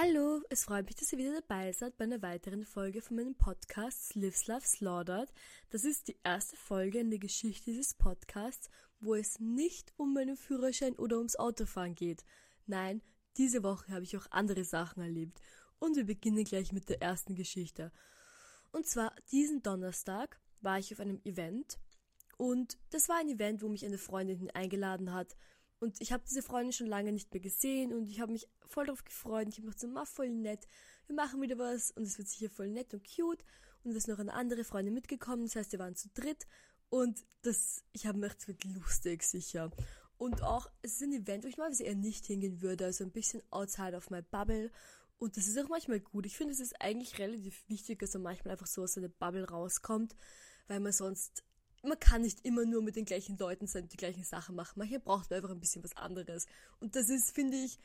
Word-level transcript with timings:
Hallo, 0.00 0.42
es 0.48 0.62
freut 0.62 0.86
mich, 0.86 0.94
dass 0.94 1.12
ihr 1.12 1.18
wieder 1.18 1.40
dabei 1.40 1.72
seid 1.72 1.96
bei 1.96 2.04
einer 2.04 2.22
weiteren 2.22 2.64
Folge 2.64 3.02
von 3.02 3.16
meinem 3.16 3.34
Podcast 3.34 4.14
Lives 4.14 4.46
Love 4.46 4.64
Slaughtered. 4.64 5.32
Das 5.70 5.82
ist 5.82 6.06
die 6.06 6.16
erste 6.22 6.54
Folge 6.54 7.00
in 7.00 7.10
der 7.10 7.18
Geschichte 7.18 7.72
dieses 7.72 7.94
Podcasts, 7.94 8.70
wo 9.00 9.16
es 9.16 9.40
nicht 9.40 9.92
um 9.96 10.14
meinen 10.14 10.36
Führerschein 10.36 10.94
oder 10.94 11.16
ums 11.16 11.34
Autofahren 11.34 11.96
geht. 11.96 12.24
Nein, 12.66 13.02
diese 13.38 13.64
Woche 13.64 13.90
habe 13.90 14.04
ich 14.04 14.16
auch 14.16 14.28
andere 14.30 14.62
Sachen 14.62 15.02
erlebt. 15.02 15.40
Und 15.80 15.96
wir 15.96 16.06
beginnen 16.06 16.44
gleich 16.44 16.70
mit 16.70 16.88
der 16.88 17.02
ersten 17.02 17.34
Geschichte. 17.34 17.90
Und 18.70 18.86
zwar 18.86 19.12
diesen 19.32 19.64
Donnerstag 19.64 20.40
war 20.60 20.78
ich 20.78 20.92
auf 20.92 21.00
einem 21.00 21.20
Event 21.24 21.76
und 22.36 22.78
das 22.90 23.08
war 23.08 23.16
ein 23.16 23.28
Event, 23.28 23.62
wo 23.62 23.68
mich 23.68 23.84
eine 23.84 23.98
Freundin 23.98 24.48
eingeladen 24.52 25.12
hat. 25.12 25.36
Und 25.80 26.00
ich 26.00 26.12
habe 26.12 26.24
diese 26.28 26.42
Freundin 26.42 26.72
schon 26.72 26.88
lange 26.88 27.12
nicht 27.12 27.32
mehr 27.32 27.40
gesehen 27.40 27.92
und 27.92 28.08
ich 28.08 28.20
habe 28.20 28.32
mich 28.32 28.48
voll 28.66 28.86
darauf 28.86 29.04
gefreut. 29.04 29.48
Ich 29.48 29.58
habe 29.58 29.66
gedacht, 29.66 29.80
so, 29.80 29.88
ma, 29.88 30.04
voll 30.04 30.30
nett. 30.30 30.66
Wir 31.06 31.14
machen 31.14 31.40
wieder 31.40 31.58
was 31.58 31.92
und 31.92 32.02
es 32.02 32.18
wird 32.18 32.28
sicher 32.28 32.50
voll 32.50 32.68
nett 32.68 32.92
und 32.94 33.04
cute. 33.04 33.44
Und 33.84 33.92
es 33.92 33.98
ist 33.98 34.08
noch 34.08 34.18
eine 34.18 34.34
andere 34.34 34.64
Freundin 34.64 34.94
mitgekommen. 34.94 35.44
Das 35.44 35.56
heißt, 35.56 35.72
wir 35.72 35.78
waren 35.78 35.94
zu 35.94 36.08
dritt. 36.14 36.46
Und 36.90 37.24
das, 37.42 37.84
ich 37.92 38.06
habe 38.06 38.18
mir 38.18 38.28
gedacht, 38.28 38.40
es 38.40 38.48
wird 38.48 38.64
lustig, 38.64 39.22
sicher. 39.22 39.70
Und 40.16 40.42
auch, 40.42 40.68
es 40.82 40.94
ist 40.94 41.02
ein 41.02 41.12
Event, 41.12 41.44
wo 41.44 41.48
ich 41.48 41.58
mal 41.58 41.72
eher 41.80 41.94
nicht 41.94 42.26
hingehen 42.26 42.60
würde. 42.60 42.86
Also 42.86 43.04
ein 43.04 43.12
bisschen 43.12 43.42
outside 43.50 43.96
of 43.96 44.10
my 44.10 44.20
bubble. 44.20 44.72
Und 45.18 45.36
das 45.36 45.46
ist 45.46 45.58
auch 45.58 45.68
manchmal 45.68 46.00
gut. 46.00 46.26
Ich 46.26 46.36
finde, 46.36 46.52
es 46.52 46.60
ist 46.60 46.80
eigentlich 46.80 47.18
relativ 47.18 47.68
wichtig, 47.68 48.00
dass 48.00 48.14
man 48.14 48.24
manchmal 48.24 48.52
einfach 48.52 48.66
so 48.66 48.82
aus 48.82 48.94
seiner 48.94 49.08
Bubble 49.08 49.48
rauskommt, 49.48 50.16
weil 50.66 50.80
man 50.80 50.92
sonst 50.92 51.44
man 51.82 51.98
kann 52.00 52.22
nicht 52.22 52.44
immer 52.44 52.64
nur 52.64 52.82
mit 52.82 52.96
den 52.96 53.04
gleichen 53.04 53.38
Leuten 53.38 53.66
sein, 53.66 53.88
die 53.88 53.96
gleichen 53.96 54.24
Sachen 54.24 54.54
machen. 54.54 54.74
Manchmal 54.76 55.00
braucht 55.00 55.30
man 55.30 55.38
einfach 55.38 55.50
ein 55.50 55.60
bisschen 55.60 55.84
was 55.84 55.96
anderes. 55.96 56.46
Und 56.80 56.96
das 56.96 57.08
ist, 57.08 57.34
finde 57.34 57.56
ich, 57.56 57.78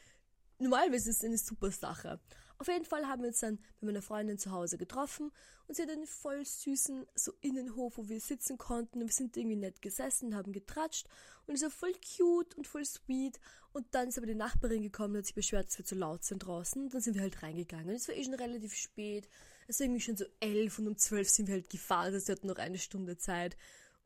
normalerweise 0.60 1.10
ist 1.10 1.24
eine 1.24 1.38
super 1.38 1.72
Sache. 1.72 2.20
Auf 2.60 2.68
jeden 2.68 2.86
Fall 2.86 3.08
haben 3.08 3.24
wir 3.24 3.30
uns 3.30 3.40
dann 3.40 3.58
bei 3.82 3.88
meiner 3.88 4.02
Freundin 4.02 4.38
zu 4.38 4.52
Hause 4.52 4.78
getroffen 4.78 5.32
und 5.67 5.76
sie 5.76 5.82
hat 5.82 5.90
einen 5.90 6.08
voll 6.08 6.45
süßen 6.45 7.06
so 7.16 7.34
Innenhof, 7.42 7.98
wo 7.98 8.08
wir 8.08 8.20
sitzen 8.20 8.58
konnten 8.58 9.02
und 9.02 9.08
wir 9.08 9.14
sind 9.14 9.36
irgendwie 9.36 9.56
nett 9.56 9.82
gesessen, 9.82 10.36
haben 10.36 10.54
getratscht 10.54 11.08
und 11.45 11.56
es 11.56 11.64
war 11.64 11.72
voll 11.72 11.94
cute 11.94 12.56
und 12.56 12.67
voll 12.67 12.86
sweet 12.86 13.39
und 13.73 13.88
dann 13.92 14.08
ist 14.08 14.17
aber 14.17 14.28
die 14.28 14.36
Nachbarin 14.36 14.84
gekommen 14.84 15.16
und 15.16 15.17
hat 15.20 15.26
sich 15.26 15.36
beschwert, 15.36 15.67
dass 15.67 15.80
wir 15.80 15.86
zu 15.86 15.95
laut 15.95 16.23
sind 16.23 16.39
draußen 16.39 16.84
und 16.84 16.94
dann 16.94 17.02
sind 17.02 17.16
wir 17.16 17.22
halt 17.22 17.42
reingegangen. 17.42 17.89
Es 17.89 18.08
war 18.08 18.16
eh 18.16 18.23
schon 18.23 18.36
relativ 18.36 18.76
spät, 18.76 19.28
es 19.67 19.80
war 19.80 19.86
irgendwie 19.86 20.02
schon 20.02 20.17
so 20.17 20.26
elf 20.39 20.80
und 20.80 20.88
um 20.88 20.98
zwölf 20.98 21.30
sind 21.30 21.48
wir 21.48 21.56
halt 21.56 21.70
gefahren, 21.70 22.14
also 22.14 22.32
hatten 22.32 22.48
noch 22.48 22.58
eine 22.58 22.78
Stunde 22.78 23.17
Zeit 23.17 23.58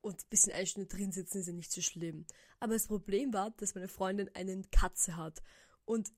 und 0.08 0.24
ein 0.24 0.30
bisschen 0.30 0.54
eine 0.54 0.66
Stunde 0.66 0.88
drin 0.88 1.12
sitzen 1.12 1.40
ist 1.40 1.48
ja 1.48 1.54
nicht 1.54 1.72
so 1.72 1.82
schlimm. 1.82 2.26
Aber 2.60 2.74
das 2.74 2.88
Problem 2.88 3.34
war, 3.34 3.52
dass 3.52 3.76
meine 3.76 3.88
Freundin 3.88 4.30
eine 4.34 4.62
Katze 4.72 5.18
hat. 5.18 5.44
Und 5.86 6.12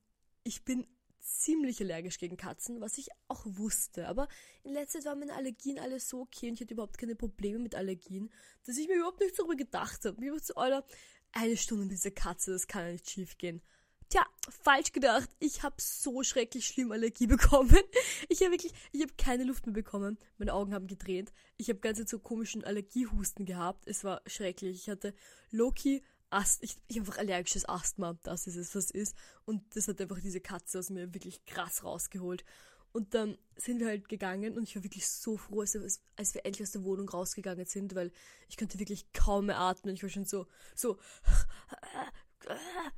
ich 0.44 0.64
bin 0.64 0.86
ziemlich 1.18 1.80
allergisch 1.80 2.18
gegen 2.18 2.36
Katzen, 2.36 2.80
was 2.80 2.98
ich 2.98 3.08
auch 3.28 3.44
wusste. 3.44 4.08
Aber 4.08 4.28
in 4.62 4.72
letzter 4.72 5.00
Zeit 5.00 5.06
waren 5.06 5.18
meine 5.18 5.34
Allergien 5.34 5.78
alles 5.78 6.08
so 6.08 6.20
okay 6.20 6.48
und 6.48 6.54
ich 6.54 6.60
hatte 6.62 6.74
überhaupt 6.74 6.98
keine 6.98 7.16
Probleme 7.16 7.58
mit 7.58 7.74
Allergien, 7.74 8.30
dass 8.64 8.78
ich 8.78 8.88
mir 8.88 8.96
überhaupt 8.96 9.20
nicht 9.20 9.38
darüber 9.38 9.56
gedacht 9.56 10.04
habe. 10.04 10.24
Ich 10.24 10.30
war 10.30 10.38
so, 10.38 10.54
Alter, 10.54 10.84
eine 11.32 11.56
Stunde 11.56 11.84
mit 11.84 11.92
dieser 11.92 12.10
Katze, 12.10 12.52
das 12.52 12.66
kann 12.66 12.86
ja 12.86 12.92
nicht 12.92 13.10
schief 13.10 13.38
gehen. 13.38 13.60
Tja, 14.10 14.26
falsch 14.64 14.90
gedacht. 14.90 15.30
Ich 15.38 15.62
habe 15.62 15.76
so 15.78 16.24
schrecklich 16.24 16.66
schlimm 16.66 16.90
Allergie 16.90 17.26
bekommen. 17.28 17.78
Ich 18.28 18.40
habe 18.40 18.50
wirklich, 18.50 18.72
ich 18.90 19.02
habe 19.02 19.12
keine 19.16 19.44
Luft 19.44 19.66
mehr 19.66 19.72
bekommen. 19.72 20.18
Meine 20.36 20.52
Augen 20.52 20.74
haben 20.74 20.88
gedreht. 20.88 21.32
Ich 21.58 21.68
habe 21.68 21.78
ganz 21.78 22.10
so 22.10 22.18
komischen 22.18 22.64
Allergiehusten 22.64 23.46
gehabt. 23.46 23.86
Es 23.86 24.02
war 24.02 24.20
schrecklich. 24.26 24.76
Ich 24.76 24.90
hatte 24.90 25.14
Loki 25.52 26.02
Ast, 26.28 26.62
ich, 26.62 26.76
ich 26.88 26.98
einfach 26.98 27.18
allergisches 27.18 27.68
Asthma. 27.68 28.18
Das 28.24 28.48
ist 28.48 28.56
es, 28.56 28.74
was 28.74 28.90
ist. 28.90 29.16
Und 29.44 29.76
das 29.76 29.86
hat 29.86 30.00
einfach 30.00 30.20
diese 30.20 30.40
Katze 30.40 30.80
aus 30.80 30.90
mir 30.90 31.14
wirklich 31.14 31.44
krass 31.44 31.84
rausgeholt. 31.84 32.44
Und 32.92 33.14
dann 33.14 33.38
sind 33.54 33.78
wir 33.78 33.86
halt 33.86 34.08
gegangen 34.08 34.56
und 34.56 34.64
ich 34.64 34.74
war 34.74 34.82
wirklich 34.82 35.06
so 35.06 35.36
froh, 35.36 35.60
als, 35.60 35.76
als 36.16 36.34
wir 36.34 36.44
endlich 36.44 36.66
aus 36.66 36.72
der 36.72 36.82
Wohnung 36.82 37.08
rausgegangen 37.08 37.64
sind, 37.66 37.94
weil 37.94 38.10
ich 38.48 38.56
konnte 38.56 38.80
wirklich 38.80 39.12
kaum 39.12 39.46
mehr 39.46 39.60
atmen. 39.60 39.94
Ich 39.94 40.02
war 40.02 40.10
schon 40.10 40.24
so, 40.24 40.48
so, 40.74 40.98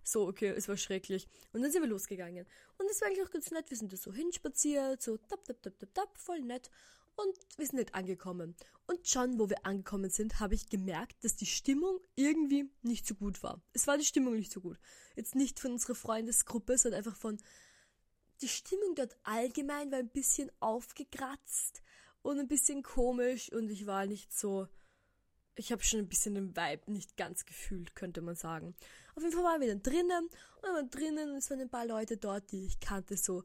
so, 0.03 0.27
okay, 0.27 0.49
es 0.49 0.69
war 0.69 0.77
schrecklich. 0.77 1.29
Und 1.53 1.63
dann 1.63 1.71
sind 1.71 1.83
wir 1.83 1.89
losgegangen. 1.89 2.47
Und 2.79 2.91
es 2.91 3.01
war 3.01 3.09
eigentlich 3.09 3.27
auch 3.27 3.31
ganz 3.31 3.51
nett. 3.51 3.71
Wir 3.71 3.77
sind 3.77 3.93
da 3.93 3.97
so 3.97 4.13
hinspaziert, 4.13 5.03
so 5.03 5.17
tap, 5.17 5.45
tap, 5.45 5.63
tap, 5.63 5.79
tap, 5.79 5.95
tap, 5.95 6.19
voll 6.19 6.41
nett. 6.41 6.71
Und 7.17 7.37
wir 7.59 7.67
sind 7.67 7.79
nicht 7.79 7.95
angekommen. 7.95 8.57
Und 8.87 9.07
schon, 9.07 9.39
wo 9.39 9.49
wir 9.49 9.65
angekommen 9.67 10.11
sind, 10.11 10.41
habe 10.41 10.55
ich 10.55 10.69
gemerkt, 10.69 11.25
dass 11.25 11.37
die 11.37 11.47
Stimmung 11.47 12.01
irgendwie 12.15 12.71
nicht 12.83 13.07
so 13.07 13.15
gut 13.15 13.43
war. 13.43 13.62
Es 13.73 13.87
war 13.87 13.99
die 13.99 14.05
Stimmung 14.05 14.35
nicht 14.35 14.53
so 14.53 14.61
gut. 14.61 14.79
Jetzt 15.15 15.35
nicht 15.35 15.61
von 15.61 15.73
unserer 15.73 15.95
Freundesgruppe, 15.95 16.79
sondern 16.79 16.99
einfach 16.99 17.17
von. 17.17 17.39
Die 18.41 18.49
Stimmung 18.49 18.97
dort 18.97 19.17
allgemein 19.23 19.93
war 19.93 19.99
ein 19.99 20.09
bisschen 20.09 20.51
aufgekratzt 20.59 21.83
und 22.23 22.41
ein 22.41 22.49
bisschen 22.49 22.83
komisch 22.83 23.53
und 23.53 23.71
ich 23.71 23.87
war 23.87 24.07
nicht 24.07 24.33
so 24.33 24.67
ich 25.55 25.73
habe 25.73 25.83
schon 25.83 26.01
ein 26.01 26.09
bisschen 26.09 26.35
den 26.35 26.57
Vibe 26.57 26.91
nicht 26.91 27.17
ganz 27.17 27.45
gefühlt, 27.45 27.95
könnte 27.95 28.23
man 28.23 28.35
sagen. 28.35 28.75
Auf 29.15 29.23
jeden 29.23 29.35
Fall 29.35 29.45
waren 29.45 29.61
wir 29.61 29.69
dann 29.69 29.83
drinnen 29.83 30.27
und 30.27 30.63
wir 30.63 30.73
waren 30.73 30.91
drinnen 30.91 31.31
und 31.31 31.37
es 31.37 31.51
waren 31.51 31.61
ein 31.61 31.71
paar 31.71 31.87
Leute 31.87 32.17
dort, 32.17 32.51
die 32.53 32.67
ich 32.67 32.81
kannte, 32.81 33.17
so 33.17 33.43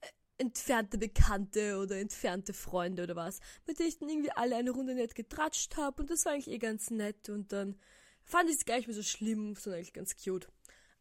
äh, 0.00 0.06
entfernte 0.38 0.98
Bekannte 0.98 1.78
oder 1.78 1.98
entfernte 1.98 2.52
Freunde 2.52 3.02
oder 3.02 3.16
was, 3.16 3.40
mit 3.66 3.78
denen 3.78 3.88
ich 3.88 3.98
dann 3.98 4.08
irgendwie 4.08 4.32
alle 4.32 4.56
eine 4.56 4.70
Runde 4.70 4.94
nett 4.94 5.14
getratscht 5.14 5.76
habe 5.76 6.02
und 6.02 6.10
das 6.10 6.24
war 6.24 6.32
eigentlich 6.32 6.48
eh 6.48 6.58
ganz 6.58 6.90
nett 6.90 7.28
und 7.28 7.52
dann 7.52 7.76
fand 8.24 8.50
ich 8.50 8.56
es 8.56 8.64
gar 8.64 8.76
nicht 8.76 8.86
mehr 8.86 8.96
so 8.96 9.02
schlimm, 9.02 9.54
sondern 9.56 9.78
eigentlich 9.78 9.94
ganz 9.94 10.16
cute. 10.16 10.48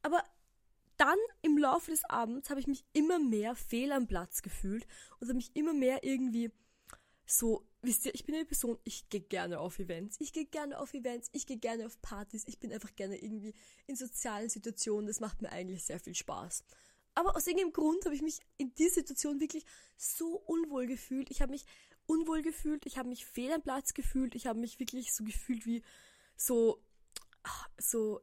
Aber 0.02 0.24
dann 0.98 1.18
im 1.42 1.58
Laufe 1.58 1.92
des 1.92 2.04
Abends 2.06 2.50
habe 2.50 2.60
ich 2.60 2.68
mich 2.68 2.84
immer 2.94 3.20
mehr 3.20 3.56
fehl 3.56 3.92
am 3.92 4.08
Platz 4.08 4.42
gefühlt 4.42 4.88
und 5.20 5.28
habe 5.28 5.38
mich 5.38 5.56
immer 5.56 5.74
mehr 5.74 6.04
irgendwie 6.04 6.52
so, 7.26 7.67
wisst 7.82 8.06
ihr, 8.06 8.14
ich 8.16 8.26
bin 8.26 8.36
eine 8.36 8.46
Person, 8.46 8.78
ich 8.84 9.10
gehe 9.10 9.22
gerne 9.22 9.60
auf 9.60 9.80
Events. 9.80 10.18
Ich 10.20 10.34
gehe 10.34 10.46
gerne 10.46 10.80
auf 10.80 10.94
Events, 10.94 11.30
ich 11.32 11.46
gehe 11.46 11.58
gerne 11.58 11.86
auf 11.86 12.02
Partys, 12.02 12.44
ich 12.48 12.60
bin 12.60 12.74
einfach 12.74 12.96
gerne 12.96 13.18
irgendwie 13.18 13.54
in 13.86 13.96
sozialen 13.96 14.50
Situationen. 14.50 15.08
Das 15.08 15.20
macht 15.20 15.42
mir 15.42 15.52
eigentlich 15.52 15.84
sehr 15.84 16.00
viel 16.00 16.16
Spaß. 16.16 16.64
Aber 17.16 17.36
aus 17.36 17.48
irgendeinem 17.48 17.74
Grund 17.74 18.06
habe 18.06 18.14
ich 18.14 18.22
mich 18.22 18.40
in 18.58 18.74
dieser 18.76 18.96
Situation 18.96 19.40
wirklich 19.40 19.66
so 19.98 20.38
unwohl 20.46 20.86
gefühlt. 20.86 21.32
Ich 21.32 21.42
habe 21.42 21.52
mich 21.52 21.66
unwohl 22.06 22.42
gefühlt, 22.42 22.86
ich 22.86 22.98
habe 22.98 23.10
mich 23.10 23.26
fehl 23.26 23.52
am 23.52 23.62
Platz 23.62 23.94
gefühlt, 23.94 24.36
ich 24.36 24.48
habe 24.48 24.60
mich 24.60 24.80
wirklich 24.80 25.14
so 25.14 25.24
gefühlt 25.24 25.66
wie 25.66 25.84
so, 26.36 26.82
so, 27.78 28.22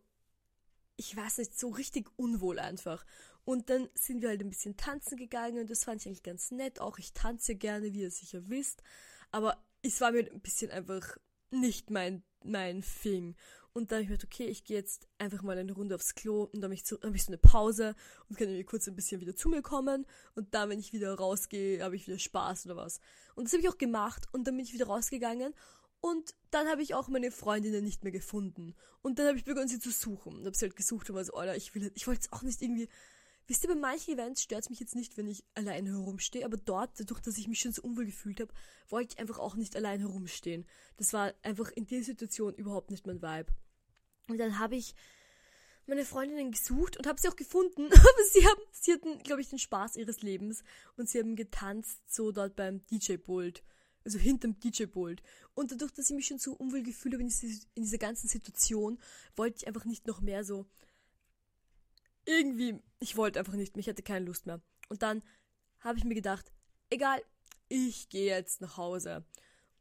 ich 0.97 1.16
weiß 1.16 1.38
nicht, 1.38 1.59
so 1.59 1.70
richtig 1.70 2.09
unwohl 2.16 2.59
einfach. 2.59 3.04
Und 3.44 3.69
dann 3.69 3.88
sind 3.94 4.22
wir 4.22 4.31
halt 4.31 4.41
ein 4.41 4.48
bisschen 4.48 4.76
tanzen 4.76 5.16
gegangen 5.16 5.59
und 5.59 5.70
das 5.70 5.84
fand 5.84 6.00
ich 6.00 6.06
eigentlich 6.06 6.22
ganz 6.22 6.50
nett. 6.50 6.81
Auch 6.81 6.98
ich 6.98 7.12
tanze 7.12 7.56
gerne, 7.56 7.93
wie 7.93 8.03
ihr 8.03 8.10
sicher 8.10 8.48
wisst. 8.48 8.82
Aber 9.34 9.61
es 9.83 10.00
war 10.00 10.12
mir 10.12 10.31
ein 10.31 10.41
bisschen 10.41 10.71
einfach 10.71 11.17
nicht 11.50 11.91
mein, 11.91 12.22
mein 12.45 12.83
Thing. 12.83 13.34
Und 13.72 13.91
dann 13.91 13.97
habe 13.97 14.03
ich 14.05 14.09
gedacht, 14.11 14.33
okay, 14.33 14.47
ich 14.47 14.62
gehe 14.62 14.77
jetzt 14.77 15.09
einfach 15.19 15.43
mal 15.43 15.59
eine 15.59 15.72
Runde 15.72 15.97
aufs 15.97 16.15
Klo 16.15 16.45
und 16.45 16.61
dann 16.61 16.71
habe 16.71 16.75
ich, 16.75 16.84
so, 16.84 17.00
eine 17.00 17.39
Pause 17.39 17.97
und 18.28 18.39
kann 18.39 18.47
irgendwie 18.47 18.62
kurz 18.62 18.87
ein 18.87 18.94
bisschen 18.94 19.21
wieder 19.21 19.34
zu 19.34 19.49
mir 19.49 19.61
kommen. 19.61 20.06
Und 20.37 20.55
dann, 20.55 20.69
wenn 20.69 20.78
ich 20.78 20.93
wieder 20.93 21.12
rausgehe, 21.12 21.83
habe 21.83 21.97
ich 21.97 22.06
wieder 22.06 22.21
Spaß 22.21 22.67
oder 22.67 22.77
was. 22.77 23.00
Und 23.34 23.47
das 23.47 23.53
habe 23.55 23.62
ich 23.62 23.69
auch 23.69 23.77
gemacht 23.77 24.28
und 24.31 24.47
dann 24.47 24.56
bin 24.56 24.65
ich 24.65 24.73
wieder 24.73 24.87
rausgegangen 24.87 25.53
und 26.00 26.37
dann 26.53 26.69
habe 26.69 26.83
ich 26.83 26.94
auch 26.94 27.09
meine 27.09 27.33
Freundinnen 27.33 27.83
nicht 27.83 28.05
mehr 28.05 28.12
gefunden. 28.12 28.77
Und 29.03 29.19
dann 29.19 29.27
habe 29.27 29.39
ich 29.39 29.44
begonnen, 29.44 29.67
sie 29.67 29.81
zu 29.81 29.91
suchen. 29.91 30.37
Und 30.37 30.47
habe 30.47 30.56
sie 30.56 30.67
halt 30.67 30.77
gesucht 30.77 31.11
und 31.11 31.17
war 31.17 31.25
so, 31.25 31.34
Alter, 31.34 31.56
ich 31.56 31.75
will, 31.75 31.91
ich 31.97 32.06
wollte 32.06 32.21
jetzt 32.21 32.33
auch 32.33 32.43
nicht 32.43 32.62
irgendwie 32.62 32.89
Wisst 33.47 33.65
ihr, 33.65 33.69
bei 33.69 33.75
manchen 33.75 34.15
Events 34.15 34.43
stört 34.43 34.62
es 34.62 34.71
mich 34.71 34.81
jetzt 34.81 34.94
nicht, 34.94 35.16
wenn 35.16 35.27
ich 35.27 35.44
alleine 35.55 35.91
herumstehe, 35.91 36.44
aber 36.44 36.56
dort, 36.56 36.99
dadurch, 36.99 37.21
dass 37.21 37.37
ich 37.37 37.49
mich 37.49 37.60
schon 37.60 37.72
so 37.72 37.82
unwohl 37.82 38.06
gefühlt 38.06 38.41
habe, 38.41 38.53
wollte 38.88 39.15
ich 39.15 39.21
einfach 39.21 39.38
auch 39.38 39.55
nicht 39.55 39.77
allein 39.77 40.00
herumstehen. 40.00 40.66
Das 40.97 41.12
war 41.12 41.34
einfach 41.43 41.71
in 41.72 41.87
der 41.87 42.03
Situation 42.03 42.55
überhaupt 42.55 42.91
nicht 42.91 43.06
mein 43.06 43.21
Vibe. 43.21 43.53
Und 44.28 44.38
dann 44.38 44.59
habe 44.59 44.77
ich 44.77 44.94
meine 45.87 46.06
Freundinnen 46.06 46.53
gesucht 46.53 46.97
und 46.97 47.06
habe 47.06 47.21
sie 47.21 47.28
auch 47.28 47.37
gefunden, 47.37 47.87
aber 47.93 48.25
sie 48.32 48.47
haben, 48.47 48.62
sie 48.72 48.93
hatten, 48.94 49.19
glaube 49.19 49.43
ich, 49.43 49.50
den 49.50 49.59
Spaß 49.59 49.97
ihres 49.97 50.22
Lebens 50.22 50.65
und 50.96 51.11
sie 51.11 51.19
haben 51.19 51.37
getanzt 51.37 52.00
so 52.11 52.32
dort 52.32 52.56
beim 52.56 52.85
DJ-Pult 52.87 53.62
also 54.05 54.19
hinterm 54.19 54.58
DJ-Pult. 54.61 55.23
Und 55.55 55.73
dadurch, 55.73 55.93
dass 55.93 56.11
ich 56.11 56.17
mich 56.17 56.26
schon 56.26 56.38
so 56.38 56.52
unwohl 56.52 56.82
gefühlt 56.82 57.14
habe 57.14 57.23
in, 57.23 57.32
in 57.75 57.82
dieser 57.82 57.99
ganzen 57.99 58.29
Situation, 58.29 58.99
wollte 59.37 59.58
ich 59.58 59.67
einfach 59.67 59.85
nicht 59.85 60.06
noch 60.06 60.20
mehr 60.20 60.44
so 60.44 60.67
irgendwie, 62.26 62.79
ich 63.00 63.17
wollte 63.17 63.38
einfach 63.38 63.55
nicht 63.55 63.76
ich 63.76 63.88
hatte 63.88 64.03
keine 64.03 64.26
Lust 64.26 64.47
mehr. 64.47 64.61
Und 64.88 65.03
dann 65.03 65.23
habe 65.81 65.99
ich 65.99 66.05
mir 66.05 66.15
gedacht, 66.15 66.53
egal, 66.91 67.23
ich 67.69 68.09
gehe 68.09 68.26
jetzt 68.26 68.61
nach 68.61 68.76
Hause. 68.76 69.25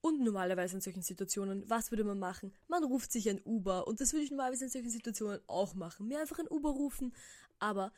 Und 0.01 0.21
normalerweise 0.21 0.75
in 0.75 0.81
solchen 0.81 1.01
Situationen, 1.01 1.67
was 1.69 1.91
würde 1.91 2.03
man 2.03 2.19
machen? 2.19 2.53
Man 2.67 2.83
ruft 2.83 3.11
sich 3.11 3.29
ein 3.29 3.41
Uber. 3.45 3.87
Und 3.87 4.01
das 4.01 4.11
würde 4.11 4.25
ich 4.25 4.31
normalerweise 4.31 4.65
in 4.65 4.69
solchen 4.69 4.89
Situationen 4.89 5.39
auch 5.47 5.75
machen. 5.75 6.07
Mir 6.07 6.19
einfach 6.19 6.39
ein 6.39 6.49
Uber 6.49 6.71
rufen. 6.71 7.13
Aber 7.59 7.93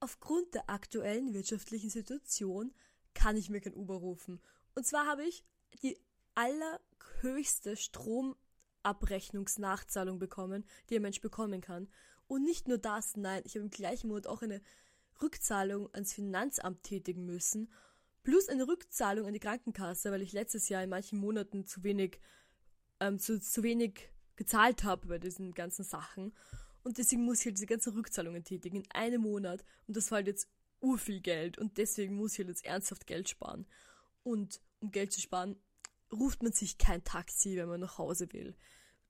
aufgrund 0.00 0.54
der 0.54 0.68
aktuellen 0.68 1.32
wirtschaftlichen 1.32 1.88
Situation 1.88 2.74
kann 3.14 3.38
ich 3.38 3.48
mir 3.48 3.62
kein 3.62 3.74
Uber 3.74 3.94
rufen. 3.94 4.42
Und 4.74 4.86
zwar 4.86 5.06
habe 5.06 5.24
ich 5.24 5.42
die 5.82 5.98
allerhöchste 6.34 7.76
Stromabrechnungsnachzahlung 7.76 10.18
bekommen, 10.18 10.66
die 10.90 10.96
ein 10.96 11.02
Mensch 11.02 11.20
bekommen 11.20 11.62
kann. 11.62 11.88
Und 12.32 12.44
nicht 12.44 12.66
nur 12.66 12.78
das, 12.78 13.14
nein, 13.18 13.42
ich 13.44 13.56
habe 13.56 13.64
im 13.64 13.70
gleichen 13.70 14.08
Monat 14.08 14.26
auch 14.26 14.40
eine 14.40 14.62
Rückzahlung 15.20 15.92
ans 15.92 16.14
Finanzamt 16.14 16.82
tätigen 16.82 17.26
müssen, 17.26 17.70
plus 18.22 18.48
eine 18.48 18.66
Rückzahlung 18.66 19.26
an 19.26 19.34
die 19.34 19.38
Krankenkasse, 19.38 20.10
weil 20.10 20.22
ich 20.22 20.32
letztes 20.32 20.70
Jahr 20.70 20.82
in 20.82 20.88
manchen 20.88 21.18
Monaten 21.18 21.66
zu 21.66 21.82
wenig, 21.82 22.20
ähm, 23.00 23.18
zu, 23.18 23.38
zu 23.38 23.62
wenig 23.62 24.08
gezahlt 24.36 24.82
habe 24.82 25.08
bei 25.08 25.18
diesen 25.18 25.52
ganzen 25.52 25.84
Sachen. 25.84 26.32
Und 26.82 26.96
deswegen 26.96 27.22
muss 27.22 27.40
ich 27.40 27.44
halt 27.44 27.58
diese 27.58 27.66
ganzen 27.66 27.92
Rückzahlungen 27.92 28.44
tätigen 28.44 28.78
in 28.78 28.90
einem 28.92 29.20
Monat. 29.20 29.62
Und 29.86 29.98
das 29.98 30.10
war 30.10 30.16
halt 30.16 30.28
jetzt 30.28 30.48
urviel 30.80 31.20
Geld. 31.20 31.58
Und 31.58 31.76
deswegen 31.76 32.14
muss 32.14 32.32
ich 32.32 32.38
halt 32.38 32.48
jetzt 32.48 32.64
ernsthaft 32.64 33.06
Geld 33.06 33.28
sparen. 33.28 33.66
Und 34.22 34.58
um 34.80 34.90
Geld 34.90 35.12
zu 35.12 35.20
sparen, 35.20 35.60
ruft 36.10 36.42
man 36.42 36.52
sich 36.52 36.78
kein 36.78 37.04
Taxi, 37.04 37.58
wenn 37.58 37.68
man 37.68 37.80
nach 37.80 37.98
Hause 37.98 38.32
will. 38.32 38.56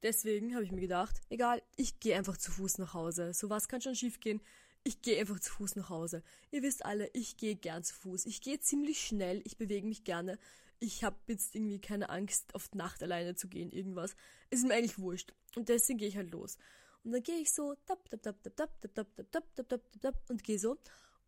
Deswegen 0.03 0.55
habe 0.55 0.65
ich 0.65 0.73
mir 0.73 0.81
gedacht, 0.81 1.21
egal, 1.29 1.63
ich 1.77 2.01
gehe 2.01 2.17
einfach 2.17 2.37
zu 2.37 2.51
Fuß 2.51 2.79
nach 2.79 2.95
Hause. 2.95 3.33
So 3.33 3.51
was 3.51 3.69
kann 3.69 3.81
schon 3.81 3.95
schief 3.95 4.19
gehen. 4.19 4.41
Ich 4.85 5.01
gehe 5.01 5.21
einfach 5.21 5.39
zu 5.39 5.53
Fuß 5.53 5.77
nach 5.77 5.91
Hause. 5.91 6.25
Ihr 6.51 6.63
wisst 6.63 6.85
alle, 6.85 7.09
ich 7.13 7.37
gehe 7.37 7.55
gern 7.55 7.85
zu 7.85 7.95
Fuß. 7.95 8.27
Ich 8.27 8.41
gehe 8.41 8.59
ziemlich 8.59 9.01
schnell, 9.01 9.41
ich 9.45 9.57
bewege 9.57 9.87
mich 9.87 10.03
gerne. 10.03 10.39
Ich 10.81 11.05
habe 11.05 11.17
jetzt 11.29 11.55
irgendwie 11.55 11.81
keine 11.81 12.11
Angst, 12.11 12.53
auf 12.57 12.69
die 12.69 12.79
Nacht 12.79 13.01
alleine 13.05 13.37
zu 13.37 13.47
gehen, 13.47 13.71
irgendwas. 13.71 14.17
Ist 14.51 14.65
mir 14.65 14.75
eigentlich 14.75 14.99
wurscht. 14.99 15.33
Und 15.55 15.69
deswegen 15.69 16.01
gehe 16.01 16.09
ich 16.09 16.17
halt 16.17 16.33
los. 16.33 16.59
Und 17.05 17.13
dann 17.13 17.23
gehe 17.23 17.39
ich 17.39 17.53
so 17.53 17.75
tap, 17.87 18.11
tap, 18.11 18.23
tap, 18.23 18.43
tap, 18.43 18.57
tap, 18.57 18.83
tap, 18.83 18.95
tap, 18.95 19.31
tap, 19.31 19.55
tap, 19.55 19.69
tap, 19.69 19.93
tap, 19.93 20.01
tap, 20.01 20.31
und 20.31 20.43
gehe 20.43 20.59
so. 20.59 20.79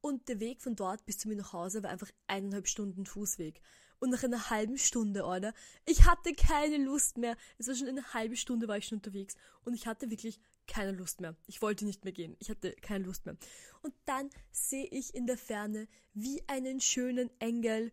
Und 0.01 0.29
der 0.29 0.41
Weg 0.41 0.61
von 0.61 0.75
dort 0.75 1.07
bis 1.07 1.19
zu 1.19 1.29
mir 1.29 1.37
nach 1.37 1.53
Hause 1.53 1.83
war 1.85 1.91
einfach 1.91 2.11
eineinhalb 2.27 2.67
Stunden 2.67 3.07
Fußweg. 3.07 3.61
Und 4.05 4.11
nach 4.11 4.23
einer 4.23 4.51
halben 4.51 4.77
Stunde, 4.77 5.25
oder? 5.25 5.55
Ich 5.87 6.05
hatte 6.05 6.35
keine 6.35 6.77
Lust 6.77 7.17
mehr. 7.17 7.39
Es 7.57 7.69
war 7.69 7.75
schon 7.75 7.89
eine 7.89 8.13
halbe 8.13 8.37
Stunde 8.37 8.69
war 8.69 8.77
ich 8.77 8.87
schon 8.87 8.99
unterwegs. 8.99 9.35
Und 9.65 9.73
ich 9.73 9.87
hatte 9.87 10.11
wirklich 10.11 10.39
keine 10.67 10.93
Lust 10.93 11.23
mehr. 11.23 11.35
Ich 11.47 11.63
wollte 11.63 11.87
nicht 11.87 12.05
mehr 12.05 12.13
gehen. 12.13 12.37
Ich 12.39 12.51
hatte 12.51 12.73
keine 12.83 13.07
Lust 13.07 13.25
mehr. 13.25 13.39
Und 13.81 13.95
dann 14.05 14.29
sehe 14.53 14.85
ich 14.89 15.15
in 15.15 15.27
der 15.27 15.39
Ferne 15.39 15.89
wie 16.13 16.47
einen 16.49 16.83
schönen 16.83 17.31
Engel 17.41 17.93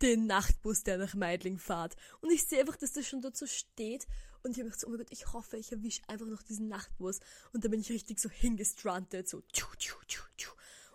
den 0.00 0.26
Nachtbus, 0.26 0.82
der 0.82 0.98
nach 0.98 1.14
Meidling 1.14 1.60
fahrt. 1.60 1.94
Und 2.22 2.32
ich 2.32 2.42
sehe 2.44 2.58
einfach, 2.58 2.74
dass 2.74 2.94
der 2.94 3.04
schon 3.04 3.22
so 3.22 3.46
steht. 3.46 4.08
Und 4.42 4.50
ich 4.50 4.56
habe 4.56 4.64
mir 4.64 4.70
gedacht, 4.70 4.84
oh 4.84 4.90
mein 4.90 4.98
Gott, 4.98 5.12
ich 5.12 5.32
hoffe, 5.32 5.58
ich 5.58 5.70
erwische 5.70 6.02
einfach 6.08 6.26
noch 6.26 6.42
diesen 6.42 6.66
Nachtbus. 6.66 7.20
Und 7.52 7.64
da 7.64 7.68
bin 7.68 7.78
ich 7.78 7.92
richtig 7.92 8.18
so 8.18 8.28
hingestrantet, 8.28 9.28
so. 9.28 9.42
Tschu, 9.52 9.76
tschu, 9.76 9.94
tschu, 10.08 10.24
tschu. 10.36 10.50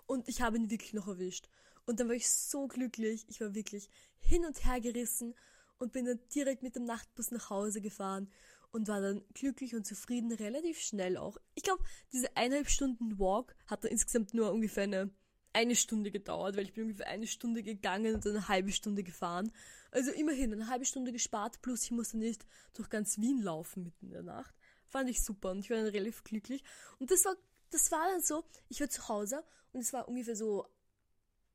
Und 0.07 0.27
ich 0.27 0.41
habe 0.41 0.57
ihn 0.57 0.69
wirklich 0.69 0.91
noch 0.91 1.07
erwischt. 1.07 1.47
Und 1.87 2.01
dann 2.01 2.09
war 2.09 2.15
ich 2.15 2.29
so 2.29 2.67
glücklich. 2.67 3.25
Ich 3.29 3.39
war 3.39 3.55
wirklich 3.55 3.89
hin 4.19 4.45
und 4.45 4.65
her 4.65 4.81
gerissen 4.81 5.33
und 5.79 5.93
bin 5.93 6.05
dann 6.05 6.19
direkt 6.35 6.61
mit 6.61 6.75
dem 6.75 6.83
Nachtbus 6.83 7.31
nach 7.31 7.49
Hause 7.49 7.79
gefahren 7.81 8.29
und 8.71 8.89
war 8.89 8.99
dann 8.99 9.23
glücklich 9.33 9.73
und 9.73 9.87
zufrieden, 9.87 10.33
relativ 10.33 10.79
schnell 10.79 11.15
auch. 11.15 11.37
Ich 11.55 11.63
glaube, 11.63 11.83
diese 12.11 12.35
eineinhalb 12.35 12.69
Stunden 12.69 13.17
Walk 13.19 13.55
hat 13.67 13.85
dann 13.85 13.91
insgesamt 13.91 14.33
nur 14.33 14.51
ungefähr 14.51 14.83
eine, 14.83 15.09
eine 15.53 15.77
Stunde 15.77 16.11
gedauert, 16.11 16.57
weil 16.57 16.65
ich 16.65 16.73
bin 16.73 16.83
ungefähr 16.83 17.07
eine 17.07 17.25
Stunde 17.25 17.63
gegangen 17.63 18.15
und 18.15 18.27
eine 18.27 18.49
halbe 18.49 18.73
Stunde 18.73 19.03
gefahren. 19.03 19.49
Also 19.91 20.11
immerhin 20.11 20.51
eine 20.51 20.67
halbe 20.67 20.85
Stunde 20.85 21.13
gespart, 21.13 21.61
plus 21.61 21.83
ich 21.83 21.91
musste 21.91 22.17
nicht 22.17 22.45
durch 22.73 22.89
ganz 22.89 23.17
Wien 23.17 23.41
laufen 23.41 23.83
mitten 23.83 24.07
in 24.07 24.11
der 24.11 24.23
Nacht. 24.23 24.53
Fand 24.87 25.09
ich 25.09 25.23
super 25.23 25.51
und 25.51 25.59
ich 25.59 25.69
war 25.69 25.77
dann 25.77 25.87
relativ 25.87 26.25
glücklich. 26.25 26.63
Und 26.99 27.11
das 27.11 27.23
war, 27.23 27.37
das 27.71 27.89
war 27.91 28.11
dann 28.11 28.21
so, 28.21 28.43
ich 28.67 28.81
war 28.81 28.89
zu 28.89 29.07
Hause 29.07 29.41
und 29.71 29.79
es 29.79 29.93
war 29.93 30.09
ungefähr 30.09 30.35
so 30.35 30.67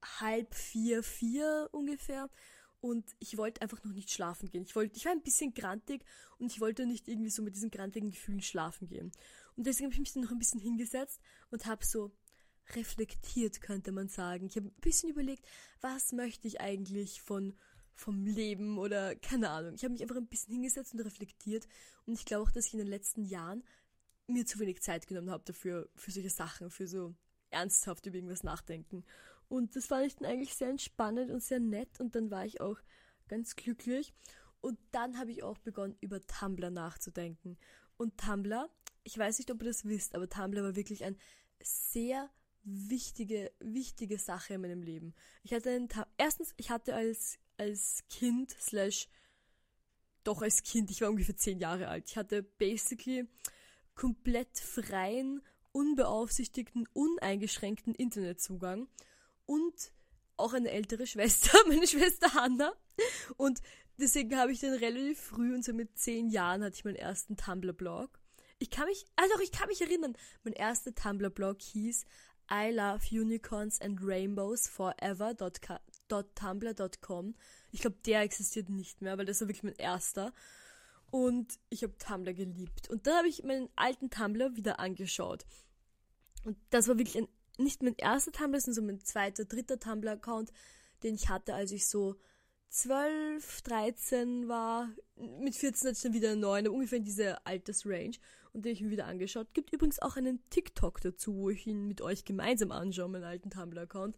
halb 0.03 0.55
vier, 0.55 1.03
vier 1.03 1.69
ungefähr 1.73 2.29
und 2.81 3.05
ich 3.21 3.37
wollte 3.37 3.63
einfach 3.63 3.83
noch 3.85 3.93
nicht 3.93 4.11
schlafen 4.11 4.51
gehen. 4.51 4.65
Ich 4.65 4.75
wollte, 4.75 4.97
ich 4.97 5.05
war 5.05 5.13
ein 5.13 5.23
bisschen 5.23 5.55
grantig 5.55 6.05
und 6.39 6.51
ich 6.51 6.61
wollte 6.61 6.85
nicht 6.85 7.07
irgendwie 7.09 7.31
so 7.31 7.43
mit 7.43 7.55
diesen 7.55 7.71
grantigen 7.71 8.11
Gefühlen 8.11 8.43
schlafen 8.43 8.89
gehen. 8.89 9.13
Und 9.57 9.67
deswegen 9.67 9.87
habe 9.87 9.95
ich 9.95 10.01
mich 10.01 10.13
dann 10.13 10.25
noch 10.25 10.33
ein 10.33 10.39
bisschen 10.39 10.61
hingesetzt 10.61 11.21
und 11.51 11.67
habe 11.67 11.85
so 11.85 12.11
reflektiert, 12.75 13.61
könnte 13.61 13.93
man 13.93 14.09
sagen. 14.09 14.47
Ich 14.47 14.57
habe 14.57 14.67
ein 14.67 14.81
bisschen 14.81 15.11
überlegt, 15.11 15.47
was 15.81 16.13
möchte 16.13 16.49
ich 16.49 16.61
eigentlich 16.61 17.23
von 17.23 17.55
vom 17.95 18.25
Leben 18.25 18.79
oder 18.79 19.15
keine 19.17 19.51
Ahnung. 19.51 19.75
Ich 19.75 19.85
habe 19.85 19.93
mich 19.93 20.03
einfach 20.03 20.17
ein 20.17 20.27
bisschen 20.27 20.55
hingesetzt 20.55 20.95
und 20.95 21.01
reflektiert 21.01 21.69
und 22.07 22.15
ich 22.15 22.25
glaube 22.25 22.45
auch, 22.45 22.51
dass 22.51 22.67
ich 22.67 22.73
in 22.73 22.79
den 22.79 22.89
letzten 22.89 23.25
Jahren 23.25 23.63
mir 24.27 24.47
zu 24.47 24.59
wenig 24.59 24.81
Zeit 24.83 25.07
genommen 25.07 25.31
habe 25.31 25.45
dafür, 25.45 25.89
für 25.95 26.11
solche 26.11 26.31
Sachen, 26.31 26.71
für 26.71 26.89
so 26.89 27.15
ernsthaft 27.51 28.07
über 28.07 28.17
irgendwas 28.17 28.43
nachdenken. 28.43 29.05
Und 29.53 29.77
das 29.77 29.85
fand 29.85 30.07
ich 30.07 30.17
dann 30.17 30.27
eigentlich 30.27 30.55
sehr 30.55 30.71
entspannend 30.71 31.31
und 31.31 31.43
sehr 31.43 31.61
nett 31.61 32.01
und 32.01 32.15
dann 32.15 32.31
war 32.31 32.47
ich 32.47 32.63
auch 32.63 32.79
ganz 33.29 33.55
glücklich. 33.55 34.15
Und 34.63 34.79
dann 34.93 35.19
habe 35.19 35.31
ich 35.31 35.43
auch 35.43 35.59
begonnen, 35.59 35.95
über 36.01 36.27
Tumblr 36.27 36.71
nachzudenken. 36.71 37.59
Und 37.99 38.17
Tumblr, 38.19 38.71
ich 39.05 39.19
weiß 39.19 39.37
nicht, 39.37 39.51
ob 39.51 39.61
ihr 39.61 39.69
das 39.69 39.85
wisst, 39.85 40.15
aber 40.15 40.27
Tumblr 40.27 40.63
war 40.63 40.75
wirklich 40.75 41.05
eine 41.05 41.19
sehr 41.63 42.31
wichtige, 42.63 43.53
wichtige 43.61 44.17
Sache 44.17 44.55
in 44.55 44.63
meinem 44.63 44.81
Leben. 44.81 45.13
Ich 45.43 45.53
hatte 45.53 45.69
einen 45.69 45.89
erstens, 46.17 46.55
ich 46.57 46.71
hatte 46.71 46.95
als, 46.95 47.39
als 47.59 48.05
Kind, 48.09 48.53
slash, 48.59 49.07
doch 50.25 50.41
als 50.41 50.63
Kind, 50.63 50.91
ich 50.91 51.03
war 51.03 51.11
ungefähr 51.11 51.37
zehn 51.37 51.59
Jahre 51.59 51.89
alt. 51.89 52.09
Ich 52.09 52.17
hatte 52.17 52.43
basically 52.43 53.29
komplett 53.95 54.59
freien, 54.59 55.43
unbeaufsichtigten, 55.73 56.89
uneingeschränkten 56.95 57.95
Internetzugang 57.95 58.89
und 59.53 59.93
auch 60.37 60.53
eine 60.55 60.71
ältere 60.71 61.07
Schwester, 61.07 61.57
meine 61.69 61.87
Schwester 61.87 62.35
Hanna. 62.35 62.73
Und 63.37 63.61
deswegen 63.99 64.37
habe 64.37 64.51
ich 64.53 64.61
dann 64.61 64.73
relativ 64.75 65.21
früh, 65.21 65.55
und 65.55 65.65
so 65.65 65.75
mit 65.75 65.99
zehn 65.99 66.31
Jahren, 66.31 66.65
hatte 66.65 66.77
ich 66.77 66.85
meinen 66.85 66.97
ersten 66.97 67.37
Tumblr-Blog. 67.37 68.19
Ich 68.59 68.71
kann 68.71 68.87
mich, 68.87 69.05
also 69.17 69.35
ich 69.43 69.53
kann 69.53 69.69
mich 69.69 69.83
erinnern, 69.83 70.17
mein 70.45 70.55
erster 70.55 70.95
Tumblr-Blog 70.95 71.61
hieß 71.61 72.07
I 72.51 72.71
love 72.71 73.07
unicorns 73.11 73.79
and 73.81 74.01
rainbows 74.03 74.67
forever.tumblr.com. 74.69 77.35
Ich 77.71 77.81
glaube, 77.81 77.97
der 78.05 78.23
existiert 78.23 78.69
nicht 78.69 79.01
mehr, 79.01 79.17
weil 79.19 79.27
das 79.27 79.41
war 79.41 79.47
wirklich 79.49 79.63
mein 79.63 79.77
erster. 79.77 80.33
Und 81.11 81.59
ich 81.69 81.83
habe 81.83 81.97
Tumblr 81.99 82.35
geliebt. 82.35 82.89
Und 82.89 83.07
dann 83.07 83.19
habe 83.19 83.29
ich 83.29 83.45
meinen 83.45 83.69
alten 83.77 84.11
Tumblr 84.11 84.57
wieder 84.57 84.81
angeschaut. 84.81 85.45
Und 86.45 86.59
das 86.71 86.89
war 86.89 86.99
wirklich 86.99 87.19
ein 87.19 87.29
nicht 87.59 87.83
mein 87.83 87.97
erster 87.97 88.33
Tumblr, 88.33 88.61
sondern 88.61 88.75
so 88.75 88.83
mein 88.83 89.01
zweiter, 89.05 89.45
dritter 89.45 89.79
Tumblr-Account, 89.79 90.53
den 91.03 91.15
ich 91.15 91.29
hatte, 91.29 91.55
als 91.55 91.73
ich 91.73 91.87
so 91.87 92.17
12, 92.71 93.63
13 93.63 94.49
war. 94.49 94.89
Mit 95.17 95.55
14 95.55 95.89
hatte 95.89 95.97
ich 95.97 96.03
dann 96.03 96.15
wieder 96.15 96.31
einen 96.31 96.41
neuen, 96.41 96.69
ungefähr 96.69 96.99
in 96.99 97.05
diese 97.05 97.45
Altersrange. 97.47 98.19
Und 98.53 98.65
den 98.65 98.73
ich 98.73 98.83
mir 98.83 98.91
wieder 98.91 99.07
angeschaut. 99.07 99.55
Gibt 99.55 99.73
übrigens 99.73 100.01
auch 100.01 100.17
einen 100.17 100.43
TikTok 100.51 101.01
dazu, 101.01 101.35
wo 101.37 101.51
ich 101.51 101.67
ihn 101.67 101.87
mit 101.87 102.03
euch 102.03 102.25
gemeinsam 102.25 102.71
anschaue, 102.71 103.09
meinen 103.09 103.25
alten 103.25 103.51
Tumblr-Account. 103.51 104.17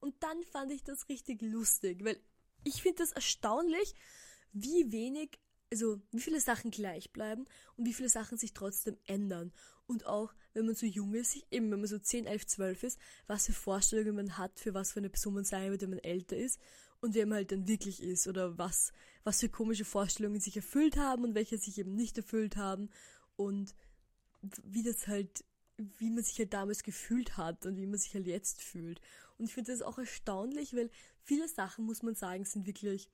Und 0.00 0.14
dann 0.22 0.42
fand 0.42 0.72
ich 0.72 0.82
das 0.82 1.08
richtig 1.08 1.42
lustig, 1.42 2.04
weil 2.04 2.18
ich 2.64 2.82
finde 2.82 2.98
das 2.98 3.12
erstaunlich, 3.12 3.94
wie 4.52 4.90
wenig, 4.90 5.38
also 5.70 6.00
wie 6.12 6.20
viele 6.20 6.40
Sachen 6.40 6.70
gleich 6.70 7.12
bleiben 7.12 7.46
und 7.76 7.86
wie 7.86 7.94
viele 7.94 8.08
Sachen 8.08 8.38
sich 8.38 8.52
trotzdem 8.52 8.96
ändern. 9.04 9.52
Und 9.86 10.06
auch, 10.06 10.34
wenn 10.52 10.66
man 10.66 10.74
so 10.74 10.86
jung 10.86 11.14
ist, 11.14 11.36
eben 11.50 11.70
wenn 11.70 11.80
man 11.80 11.88
so 11.88 11.98
10, 11.98 12.26
11, 12.26 12.46
12 12.46 12.82
ist, 12.84 12.98
was 13.26 13.46
für 13.46 13.52
Vorstellungen 13.52 14.16
man 14.16 14.38
hat, 14.38 14.58
für 14.58 14.74
was 14.74 14.92
für 14.92 15.00
eine 15.00 15.10
Person 15.10 15.34
man 15.34 15.44
sein 15.44 15.70
wird, 15.70 15.82
wenn 15.82 15.90
man 15.90 15.98
älter 16.00 16.36
ist 16.36 16.60
und 17.00 17.14
wer 17.14 17.26
man 17.26 17.36
halt 17.36 17.52
dann 17.52 17.68
wirklich 17.68 18.02
ist 18.02 18.26
oder 18.26 18.58
was, 18.58 18.92
was 19.24 19.40
für 19.40 19.48
komische 19.48 19.84
Vorstellungen 19.84 20.40
sich 20.40 20.56
erfüllt 20.56 20.96
haben 20.96 21.24
und 21.24 21.34
welche 21.34 21.58
sich 21.58 21.78
eben 21.78 21.94
nicht 21.94 22.16
erfüllt 22.16 22.56
haben 22.56 22.90
und 23.36 23.74
wie 24.64 24.82
das 24.82 25.06
halt, 25.06 25.44
wie 25.76 26.10
man 26.10 26.24
sich 26.24 26.38
halt 26.38 26.52
damals 26.52 26.82
gefühlt 26.82 27.36
hat 27.36 27.66
und 27.66 27.76
wie 27.76 27.86
man 27.86 27.98
sich 27.98 28.14
halt 28.14 28.26
jetzt 28.26 28.62
fühlt. 28.62 29.00
Und 29.38 29.44
ich 29.44 29.54
finde 29.54 29.72
das 29.72 29.82
auch 29.82 29.98
erstaunlich, 29.98 30.74
weil 30.74 30.90
viele 31.22 31.48
Sachen, 31.48 31.84
muss 31.84 32.02
man 32.02 32.14
sagen, 32.14 32.44
sind 32.44 32.66
wirklich 32.66 33.08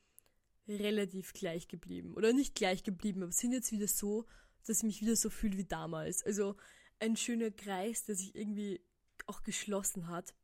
relativ 0.69 1.33
gleich 1.33 1.69
geblieben. 1.69 2.15
Oder 2.15 2.33
nicht 2.33 2.55
gleich 2.55 2.83
geblieben, 2.83 3.23
aber 3.23 3.33
sind 3.33 3.53
jetzt 3.53 3.73
wieder 3.73 3.89
so, 3.89 4.27
dass 4.67 4.79
ich 4.79 4.85
mich 4.85 5.01
wieder 5.01 5.17
so 5.17 5.31
fühle 5.31 5.57
wie 5.57 5.65
damals. 5.65 6.23
Also 6.23 6.57
ein 7.01 7.17
schöner 7.17 7.51
Kreis, 7.51 8.05
der 8.05 8.15
sich 8.15 8.35
irgendwie 8.35 8.81
auch 9.27 9.43
geschlossen 9.43 10.09
hat. 10.09 10.35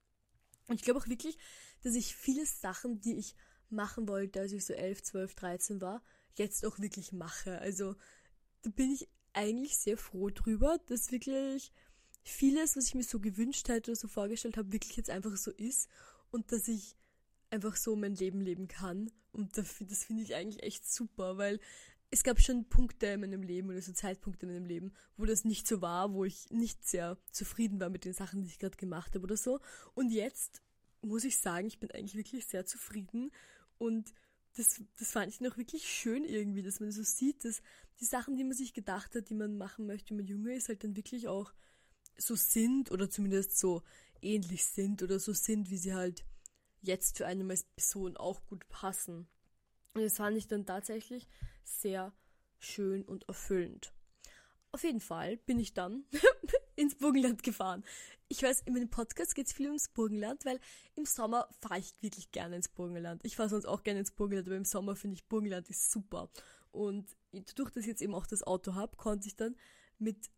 Und 0.66 0.76
ich 0.76 0.82
glaube 0.82 1.00
auch 1.00 1.08
wirklich, 1.08 1.38
dass 1.82 1.94
ich 1.94 2.14
viele 2.14 2.46
Sachen, 2.46 3.00
die 3.00 3.16
ich 3.16 3.34
machen 3.70 4.08
wollte, 4.08 4.40
als 4.40 4.52
ich 4.52 4.64
so 4.64 4.72
11, 4.72 5.02
12, 5.02 5.34
13 5.34 5.80
war, 5.80 6.02
jetzt 6.34 6.64
auch 6.64 6.78
wirklich 6.78 7.12
mache. 7.12 7.58
Also 7.58 7.94
da 8.62 8.70
bin 8.70 8.92
ich 8.92 9.08
eigentlich 9.32 9.76
sehr 9.76 9.96
froh 9.96 10.30
drüber, 10.30 10.78
dass 10.86 11.12
wirklich 11.12 11.72
vieles, 12.22 12.76
was 12.76 12.86
ich 12.86 12.94
mir 12.94 13.04
so 13.04 13.20
gewünscht 13.20 13.68
hätte 13.68 13.92
oder 13.92 14.00
so 14.00 14.08
vorgestellt 14.08 14.56
habe, 14.56 14.72
wirklich 14.72 14.96
jetzt 14.96 15.10
einfach 15.10 15.36
so 15.36 15.50
ist 15.52 15.88
und 16.30 16.52
dass 16.52 16.68
ich 16.68 16.96
einfach 17.50 17.76
so 17.76 17.96
mein 17.96 18.14
Leben 18.14 18.40
leben 18.40 18.68
kann. 18.68 19.10
Und 19.38 19.56
das, 19.56 19.72
finde 20.04 20.22
ich 20.24 20.34
eigentlich 20.34 20.64
echt 20.64 20.92
super, 20.92 21.38
weil 21.38 21.60
es 22.10 22.24
gab 22.24 22.40
schon 22.40 22.68
Punkte 22.68 23.06
in 23.06 23.20
meinem 23.20 23.42
Leben 23.42 23.70
oder 23.70 23.80
so 23.80 23.92
Zeitpunkte 23.92 24.46
in 24.46 24.52
meinem 24.52 24.66
Leben, 24.66 24.92
wo 25.16 25.26
das 25.26 25.44
nicht 25.44 25.68
so 25.68 25.80
war, 25.80 26.12
wo 26.12 26.24
ich 26.24 26.50
nicht 26.50 26.84
sehr 26.84 27.18
zufrieden 27.30 27.78
war 27.78 27.88
mit 27.88 28.04
den 28.04 28.14
Sachen, 28.14 28.42
die 28.42 28.48
ich 28.48 28.58
gerade 28.58 28.76
gemacht 28.76 29.14
habe 29.14 29.22
oder 29.22 29.36
so. 29.36 29.60
Und 29.94 30.10
jetzt 30.10 30.60
muss 31.02 31.22
ich 31.22 31.38
sagen, 31.38 31.68
ich 31.68 31.78
bin 31.78 31.92
eigentlich 31.92 32.16
wirklich 32.16 32.46
sehr 32.46 32.66
zufrieden 32.66 33.30
und 33.78 34.12
das, 34.56 34.82
das 34.98 35.12
fand 35.12 35.28
ich 35.28 35.40
noch 35.40 35.56
wirklich 35.56 35.88
schön 35.88 36.24
irgendwie, 36.24 36.62
dass 36.62 36.80
man 36.80 36.90
so 36.90 37.04
sieht, 37.04 37.44
dass 37.44 37.62
die 38.00 38.06
Sachen, 38.06 38.34
die 38.34 38.42
man 38.42 38.56
sich 38.56 38.74
gedacht 38.74 39.14
hat, 39.14 39.30
die 39.30 39.34
man 39.34 39.56
machen 39.56 39.86
möchte, 39.86 40.10
wenn 40.10 40.16
man 40.16 40.26
jünger 40.26 40.52
ist, 40.52 40.68
halt 40.68 40.82
dann 40.82 40.96
wirklich 40.96 41.28
auch 41.28 41.52
so 42.16 42.34
sind 42.34 42.90
oder 42.90 43.08
zumindest 43.08 43.56
so 43.56 43.84
ähnlich 44.20 44.64
sind 44.64 45.00
oder 45.04 45.20
so 45.20 45.32
sind, 45.32 45.70
wie 45.70 45.76
sie 45.76 45.94
halt 45.94 46.24
jetzt 46.80 47.16
für 47.16 47.26
eine 47.26 47.44
Person 47.76 48.16
auch 48.16 48.44
gut 48.46 48.68
passen. 48.68 49.28
Und 49.94 50.02
das 50.02 50.16
fand 50.16 50.36
ich 50.36 50.46
dann 50.46 50.66
tatsächlich 50.66 51.28
sehr 51.64 52.12
schön 52.58 53.04
und 53.04 53.28
erfüllend. 53.28 53.92
Auf 54.70 54.84
jeden 54.84 55.00
Fall 55.00 55.38
bin 55.38 55.58
ich 55.58 55.72
dann 55.72 56.04
ins 56.76 56.96
Burgenland 56.96 57.42
gefahren. 57.42 57.84
Ich 58.28 58.42
weiß, 58.42 58.62
in 58.66 58.74
meinem 58.74 58.90
Podcast 58.90 59.34
geht 59.34 59.46
es 59.46 59.52
viel 59.52 59.66
ums 59.66 59.88
Burgenland, 59.88 60.44
weil 60.44 60.60
im 60.94 61.06
Sommer 61.06 61.48
fahre 61.60 61.80
ich 61.80 61.94
wirklich 62.00 62.30
gerne 62.30 62.56
ins 62.56 62.68
Burgenland. 62.68 63.24
Ich 63.24 63.36
fahre 63.36 63.48
sonst 63.48 63.64
auch 63.64 63.82
gerne 63.82 64.00
ins 64.00 64.10
Burgenland, 64.10 64.46
aber 64.46 64.56
im 64.56 64.66
Sommer 64.66 64.94
finde 64.94 65.14
ich 65.14 65.24
Burgenland 65.24 65.68
ist 65.70 65.90
super. 65.90 66.30
Und 66.70 67.16
dadurch, 67.32 67.70
dass 67.70 67.84
ich 67.84 67.88
jetzt 67.88 68.02
eben 68.02 68.14
auch 68.14 68.26
das 68.26 68.42
Auto 68.42 68.74
habe, 68.74 68.96
konnte 68.96 69.26
ich 69.26 69.36
dann 69.36 69.56
mit, 69.98 70.30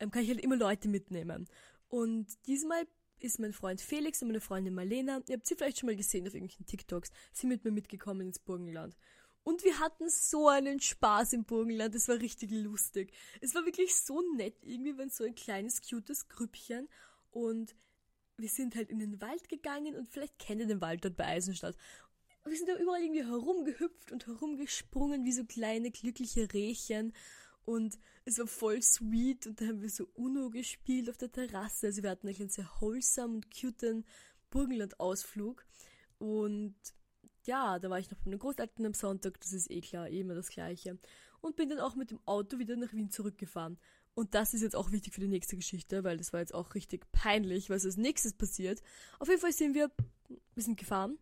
ähm, 0.00 0.10
kann 0.10 0.22
ich 0.22 0.28
halt 0.28 0.40
immer 0.40 0.56
Leute 0.56 0.88
mitnehmen. 0.88 1.48
Und 1.88 2.26
diesmal 2.46 2.86
ist 3.20 3.38
mein 3.38 3.52
Freund 3.52 3.80
Felix 3.80 4.22
und 4.22 4.28
meine 4.28 4.40
Freundin 4.40 4.74
Marlena, 4.74 5.22
ihr 5.26 5.36
habt 5.36 5.46
sie 5.46 5.54
vielleicht 5.54 5.78
schon 5.78 5.88
mal 5.88 5.96
gesehen 5.96 6.26
auf 6.26 6.34
irgendwelchen 6.34 6.66
TikToks, 6.66 7.10
sind 7.32 7.48
mit 7.48 7.64
mir 7.64 7.70
mitgekommen 7.70 8.28
ins 8.28 8.38
Burgenland. 8.38 8.96
Und 9.42 9.62
wir 9.64 9.78
hatten 9.78 10.10
so 10.10 10.48
einen 10.48 10.80
Spaß 10.80 11.32
im 11.34 11.44
Burgenland, 11.44 11.94
es 11.94 12.08
war 12.08 12.18
richtig 12.18 12.50
lustig. 12.50 13.12
Es 13.40 13.54
war 13.54 13.64
wirklich 13.64 13.94
so 13.94 14.20
nett, 14.34 14.56
irgendwie 14.62 14.98
wenn 14.98 15.08
so 15.08 15.24
ein 15.24 15.36
kleines, 15.36 15.80
cutes 15.88 16.28
Grüppchen 16.28 16.88
und 17.30 17.76
wir 18.36 18.48
sind 18.48 18.74
halt 18.74 18.90
in 18.90 18.98
den 18.98 19.20
Wald 19.20 19.48
gegangen 19.48 19.94
und 19.94 20.10
vielleicht 20.10 20.38
kennt 20.38 20.60
ihr 20.60 20.66
den 20.66 20.80
Wald 20.80 21.04
dort 21.04 21.16
bei 21.16 21.26
Eisenstadt. 21.26 21.76
Wir 22.44 22.56
sind 22.56 22.68
da 22.68 22.76
überall 22.76 23.02
irgendwie 23.02 23.24
herumgehüpft 23.24 24.12
und 24.12 24.26
herumgesprungen 24.26 25.24
wie 25.24 25.32
so 25.32 25.44
kleine, 25.44 25.90
glückliche 25.90 26.52
Rehchen 26.52 27.12
und 27.66 27.98
es 28.24 28.38
war 28.38 28.46
voll 28.46 28.80
sweet 28.80 29.46
und 29.46 29.60
da 29.60 29.66
haben 29.66 29.82
wir 29.82 29.90
so 29.90 30.08
Uno 30.14 30.48
gespielt 30.48 31.10
auf 31.10 31.18
der 31.18 31.30
Terrasse. 31.30 31.88
Also 31.88 32.02
wir 32.02 32.10
hatten 32.10 32.28
einen 32.28 32.48
sehr 32.48 32.70
wholesome 32.80 33.34
und 33.34 33.54
cuten 33.54 34.06
Burgenland-Ausflug 34.50 35.66
und 36.18 36.76
ja, 37.44 37.78
da 37.78 37.90
war 37.90 37.98
ich 37.98 38.10
noch 38.10 38.18
bei 38.18 38.30
meinen 38.30 38.38
Großeltern 38.38 38.86
am 38.86 38.94
Sonntag, 38.94 39.38
das 39.40 39.52
ist 39.52 39.70
eh 39.70 39.80
klar, 39.80 40.08
eh 40.08 40.20
immer 40.20 40.34
das 40.34 40.48
Gleiche. 40.48 40.98
Und 41.40 41.56
bin 41.56 41.68
dann 41.68 41.80
auch 41.80 41.94
mit 41.94 42.10
dem 42.10 42.20
Auto 42.24 42.58
wieder 42.58 42.76
nach 42.76 42.92
Wien 42.92 43.10
zurückgefahren. 43.10 43.78
Und 44.14 44.34
das 44.34 44.54
ist 44.54 44.62
jetzt 44.62 44.74
auch 44.74 44.90
wichtig 44.92 45.12
für 45.12 45.20
die 45.20 45.28
nächste 45.28 45.56
Geschichte, 45.56 46.02
weil 46.02 46.16
das 46.16 46.32
war 46.32 46.40
jetzt 46.40 46.54
auch 46.54 46.74
richtig 46.74 47.10
peinlich, 47.12 47.68
was 47.68 47.84
als 47.84 47.96
nächstes 47.96 48.32
passiert. 48.32 48.82
Auf 49.18 49.28
jeden 49.28 49.40
Fall 49.40 49.52
sind 49.52 49.74
wir, 49.74 49.90
wir 50.28 50.62
sind 50.62 50.78
gefahren. 50.78 51.18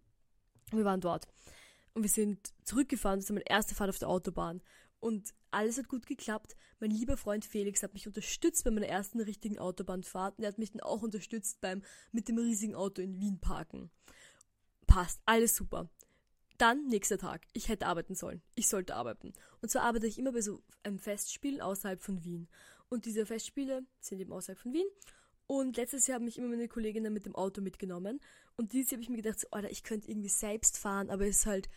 Wir 0.71 0.85
waren 0.85 1.01
dort. 1.01 1.27
Und 1.95 2.03
wir 2.03 2.11
sind 2.11 2.53
zurückgefahren, 2.65 3.19
das 3.19 3.27
ist 3.27 3.31
meine 3.31 3.49
erste 3.49 3.75
Fahrt 3.75 3.91
auf 3.91 3.99
der 3.99 4.09
Autobahn. 4.09 4.63
Und 5.01 5.35
alles 5.55 5.79
hat 5.79 5.89
gut 5.89 6.07
geklappt. 6.07 6.57
Mein 6.81 6.91
lieber 6.91 7.17
Freund 7.17 7.45
Felix 7.45 7.83
hat 7.83 7.95
mich 7.95 8.07
unterstützt 8.07 8.65
bei 8.65 8.71
meiner 8.71 8.89
ersten 8.89 9.21
richtigen 9.21 9.59
Autobahnfahrt 9.59 10.39
und 10.39 10.45
er 10.45 10.49
hat 10.49 10.59
mich 10.59 10.73
dann 10.73 10.83
auch 10.83 11.03
unterstützt 11.03 11.61
beim 11.61 11.83
mit 12.13 12.29
dem 12.29 12.39
riesigen 12.39 12.75
Auto 12.75 13.01
in 13.01 13.21
Wien 13.21 13.39
parken. 13.41 13.91
Passt, 14.87 15.21
alles 15.25 15.55
super. 15.55 15.89
Dann 16.59 16.87
nächster 16.87 17.19
Tag. 17.19 17.47
Ich 17.53 17.69
hätte 17.69 17.87
arbeiten 17.87 18.15
sollen. 18.15 18.43
Ich 18.55 18.69
sollte 18.69 18.95
arbeiten. 18.95 19.33
Und 19.61 19.71
zwar 19.71 19.83
arbeite 19.83 20.07
ich 20.07 20.19
immer 20.19 20.33
bei 20.33 20.41
so 20.41 20.63
einem 20.83 20.99
Festspiel 20.99 21.61
außerhalb 21.61 22.01
von 22.01 22.23
Wien. 22.23 22.49
Und 22.89 23.07
diese 23.07 23.27
Festspiele 23.27 23.85
sind 24.01 24.21
eben 24.21 24.33
außerhalb 24.33 24.59
von 24.59 24.73
Wien. 24.73 24.87
Und 25.47 25.77
letztes 25.77 26.07
Jahr 26.07 26.17
haben 26.17 26.25
mich 26.25 26.39
immer 26.39 26.49
meine 26.49 26.69
Kolleginnen 26.69 27.13
mit 27.13 27.27
dem 27.27 27.35
Auto 27.35 27.61
mitgenommen. 27.61 28.21
Und 28.57 28.73
dieses 28.73 28.91
Jahr 28.91 28.97
habe 28.97 29.03
ich 29.03 29.11
mir 29.11 29.23
gedacht, 29.23 29.41
so, 29.41 29.49
Alter, 29.51 29.71
ich 29.71 29.83
könnte 29.83 30.11
irgendwie 30.11 30.29
selbst 30.29 30.79
fahren, 30.79 31.11
aber 31.11 31.27
es 31.27 31.39
ist 31.39 31.47
halt 31.47 31.69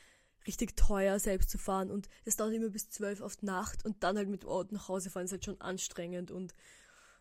richtig 0.48 0.76
teuer, 0.76 1.20
selbst 1.20 1.50
zu 1.50 1.58
fahren. 1.58 1.92
Und 1.92 2.08
es 2.26 2.38
dauert 2.38 2.54
immer 2.54 2.70
bis 2.70 2.90
zwölf 2.90 3.22
auf 3.22 3.42
Nacht 3.42 3.86
und 3.86 4.04
dann 4.04 4.18
halt 4.18 4.30
mit 4.30 4.44
dem 4.44 4.50
Auto 4.50 4.74
nach 4.74 4.88
Hause 4.88 5.10
fahren 5.10 5.26
ist 5.26 5.32
halt 5.32 5.46
schon 5.46 5.62
anstrengend. 5.62 6.32
Und 6.32 6.54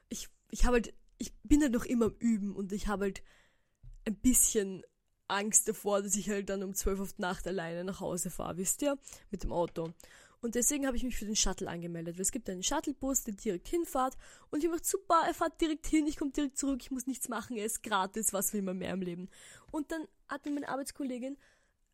ich, 0.08 0.28
ich 0.50 0.64
habe 0.64 0.76
halt, 0.76 0.94
ich 1.18 1.32
bin 1.42 1.62
halt 1.62 1.72
noch 1.72 1.84
immer 1.84 2.06
am 2.06 2.16
Üben 2.18 2.54
und 2.54 2.72
ich 2.72 2.86
habe 2.86 3.04
halt 3.04 3.22
ein 4.06 4.16
bisschen 4.16 4.84
Angst 5.28 5.68
davor, 5.68 6.02
dass 6.02 6.16
ich 6.16 6.30
halt 6.30 6.48
dann 6.48 6.62
um 6.62 6.74
12 6.74 7.00
Uhr 7.00 7.08
Nacht 7.18 7.46
alleine 7.46 7.84
nach 7.84 8.00
Hause 8.00 8.30
fahre, 8.30 8.56
wisst 8.56 8.82
ihr? 8.82 8.98
Mit 9.30 9.42
dem 9.42 9.52
Auto. 9.52 9.92
Und 10.40 10.54
deswegen 10.54 10.86
habe 10.86 10.96
ich 10.96 11.02
mich 11.02 11.16
für 11.16 11.24
den 11.24 11.34
Shuttle 11.34 11.68
angemeldet. 11.68 12.16
Weil 12.16 12.22
es 12.22 12.30
gibt 12.30 12.48
einen 12.48 12.62
Shuttlebus, 12.62 13.24
der 13.24 13.34
direkt 13.34 13.68
hinfahrt. 13.68 14.16
Und 14.50 14.62
ich 14.62 14.70
mache 14.70 14.84
super, 14.84 15.22
er 15.26 15.34
fährt 15.34 15.60
direkt 15.60 15.86
hin, 15.86 16.06
ich 16.06 16.16
komme 16.16 16.30
direkt 16.30 16.58
zurück, 16.58 16.80
ich 16.82 16.90
muss 16.90 17.06
nichts 17.06 17.28
machen, 17.28 17.56
er 17.56 17.66
ist 17.66 17.82
gratis, 17.82 18.32
was 18.32 18.52
will 18.52 18.62
man 18.62 18.78
mehr 18.78 18.92
im 18.92 19.02
Leben. 19.02 19.28
Und 19.72 19.90
dann 19.90 20.06
hat 20.28 20.44
mir 20.44 20.52
meine 20.52 20.68
Arbeitskollegin 20.68 21.36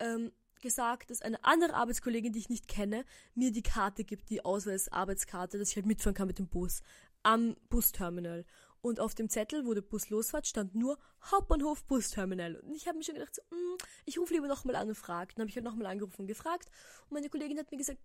ähm, 0.00 0.32
gesagt, 0.62 1.11
dass 1.11 1.21
eine 1.21 1.45
andere 1.45 1.75
Arbeitskollegin, 1.75 2.33
die 2.33 2.38
ich 2.38 2.49
nicht 2.49 2.69
kenne, 2.69 3.04
mir 3.35 3.52
die 3.52 3.62
Karte 3.62 4.04
gibt, 4.04 4.31
die 4.31 4.45
Ausweis-Arbeitskarte, 4.45 5.59
dass 5.59 5.71
ich 5.71 5.76
halt 5.76 5.87
mitfahren 5.87 6.14
kann 6.14 6.28
mit 6.28 6.38
dem 6.38 6.49
Bus 6.49 6.83
am 7.23 7.57
Busterminal. 7.69 8.45
Und 8.81 8.99
auf 8.99 9.14
dem 9.14 9.28
Zettel, 9.28 9.64
wo 9.64 9.75
der 9.75 9.83
Bus 9.83 10.11
losfährt, 10.11 10.47
stand 10.47 10.75
nur 10.75 10.99
Hauptbahnhof 11.31 11.85
Busterminal. 11.85 12.57
Und 12.57 12.75
ich 12.75 12.88
habe 12.88 12.99
mir 12.99 13.04
schon 13.04 13.14
gedacht, 13.14 13.35
so, 13.35 13.42
mm, 13.54 13.76
ich 14.07 14.19
rufe 14.19 14.35
lieber 14.35 14.49
nochmal 14.49 14.75
an 14.75 14.88
und 14.88 14.97
frage. 14.97 15.35
Dann 15.35 15.42
habe 15.42 15.50
ich 15.50 15.57
halt 15.57 15.64
nochmal 15.64 15.87
angerufen 15.87 16.23
und 16.23 16.26
gefragt. 16.26 16.69
Und 17.09 17.12
meine 17.12 17.28
Kollegin 17.28 17.59
hat 17.59 17.71
mir 17.71 17.78
gesagt, 17.78 18.00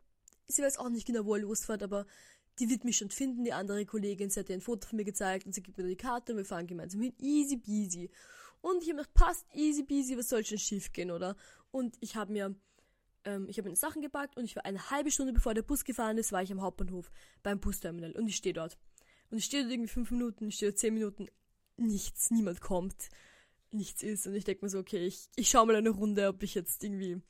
sie 0.48 0.62
weiß 0.62 0.78
auch 0.78 0.90
nicht 0.90 1.08
genau, 1.08 1.26
wo 1.26 1.34
er 1.34 1.42
losfährt, 1.42 1.82
aber 1.82 2.06
die 2.60 2.70
wird 2.70 2.84
mich 2.84 2.98
schon 2.98 3.10
finden. 3.10 3.44
Die 3.44 3.54
andere 3.54 3.86
Kollegin, 3.86 4.30
sie 4.30 4.40
hat 4.40 4.50
ihr 4.50 4.56
ein 4.56 4.62
Foto 4.62 4.88
von 4.88 4.98
mir 4.98 5.06
gezeigt 5.06 5.48
und 5.48 5.54
sie 5.54 5.64
gibt 5.64 5.80
mir 5.80 5.88
die 5.88 5.96
Karte 5.96 6.34
und 6.34 6.38
wir 6.38 6.46
fahren 6.46 6.68
gemeinsam 6.68 7.02
hin. 7.02 7.14
Easy 7.20 7.58
peasy. 7.58 8.12
Und 8.62 8.84
ich 8.84 8.90
habe 8.90 8.98
mir 8.98 9.04
gedacht, 9.04 9.14
passt, 9.14 9.46
easy 9.54 9.84
peasy, 9.84 10.18
was 10.18 10.30
soll 10.30 10.46
schon 10.46 10.58
schief 10.58 10.92
gehen, 10.92 11.12
oder? 11.12 11.36
Und 11.78 11.96
ich 12.00 12.16
habe 12.16 12.34
mir, 12.34 12.56
ähm, 13.24 13.48
ich 13.48 13.60
habe 13.60 13.68
meine 13.68 13.76
Sachen 13.76 14.02
gepackt 14.02 14.36
und 14.36 14.46
ich 14.46 14.56
war 14.56 14.66
eine 14.66 14.90
halbe 14.90 15.12
Stunde 15.12 15.32
bevor 15.32 15.54
der 15.54 15.62
Bus 15.62 15.86
gefahren 15.86 16.18
ist, 16.18 16.32
war 16.32 16.42
ich 16.42 16.52
am 16.52 16.64
Hauptbahnhof 16.64 17.12
beim 17.44 17.60
Busterminal 17.60 18.14
und 18.14 18.28
ich 18.28 18.36
stehe 18.36 18.54
dort. 18.54 18.80
Und 19.30 19.38
ich 19.38 19.46
stehe 19.46 19.62
dort 19.62 19.72
irgendwie 19.72 19.90
fünf 19.90 20.10
Minuten, 20.10 20.48
ich 20.48 20.56
stehe 20.56 20.72
dort 20.72 20.80
zehn 20.80 20.96
Minuten, 20.96 21.28
nichts, 21.76 22.32
niemand 22.32 22.62
kommt, 22.62 23.10
nichts 23.70 24.02
ist. 24.02 24.26
Und 24.26 24.34
ich 24.34 24.44
denke 24.44 24.66
mir 24.66 24.70
so, 24.70 24.80
okay, 24.80 25.06
ich, 25.06 25.30
ich 25.36 25.50
schaue 25.50 25.68
mal 25.68 25.76
eine 25.76 25.92
Runde, 25.92 26.28
ob 26.28 26.42
ich 26.42 26.56
jetzt 26.56 26.84
irgendwie 26.84 27.22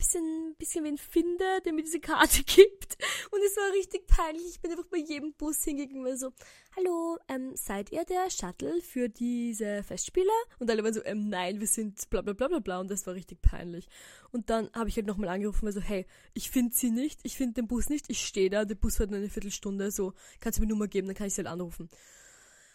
bisschen, 0.00 0.54
bisschen 0.56 0.84
wen 0.84 0.96
finde, 0.96 1.44
der 1.64 1.72
mir 1.72 1.82
diese 1.82 2.00
Karte 2.00 2.42
gibt. 2.46 2.96
Und 3.30 3.40
es 3.44 3.56
war 3.56 3.72
richtig 3.72 4.06
peinlich. 4.06 4.46
Ich 4.48 4.60
bin 4.60 4.70
einfach 4.70 4.86
bei 4.86 4.98
jedem 4.98 5.34
Bus 5.34 5.62
hingegangen 5.62 6.06
und 6.06 6.18
so, 6.18 6.32
hallo, 6.74 7.18
ähm, 7.28 7.52
seid 7.54 7.92
ihr 7.92 8.04
der 8.04 8.30
Shuttle 8.30 8.80
für 8.80 9.10
diese 9.10 9.82
Festspiele? 9.82 10.30
Und 10.58 10.70
alle 10.70 10.82
waren 10.82 10.94
so, 10.94 11.04
ähm, 11.04 11.28
nein, 11.28 11.60
wir 11.60 11.66
sind 11.66 12.08
bla 12.08 12.22
bla 12.22 12.32
bla 12.32 12.48
bla 12.48 12.58
bla. 12.60 12.80
Und 12.80 12.90
das 12.90 13.06
war 13.06 13.14
richtig 13.14 13.42
peinlich. 13.42 13.88
Und 14.32 14.48
dann 14.48 14.70
habe 14.72 14.88
ich 14.88 14.96
halt 14.96 15.06
nochmal 15.06 15.28
angerufen, 15.28 15.66
und 15.66 15.72
so, 15.72 15.80
hey, 15.80 16.06
ich 16.32 16.50
finde 16.50 16.74
sie 16.74 16.90
nicht, 16.90 17.20
ich 17.22 17.36
finde 17.36 17.54
den 17.54 17.66
Bus 17.66 17.90
nicht, 17.90 18.06
ich 18.08 18.24
stehe 18.24 18.48
da, 18.48 18.64
der 18.64 18.76
Bus 18.76 19.00
hat 19.00 19.10
nur 19.10 19.18
eine 19.18 19.28
Viertelstunde, 19.28 19.90
so, 19.90 20.14
kannst 20.40 20.58
du 20.58 20.62
mir 20.62 20.68
Nummer 20.68 20.88
geben, 20.88 21.08
dann 21.08 21.16
kann 21.16 21.26
ich 21.26 21.34
sie 21.34 21.40
halt 21.40 21.48
anrufen. 21.48 21.90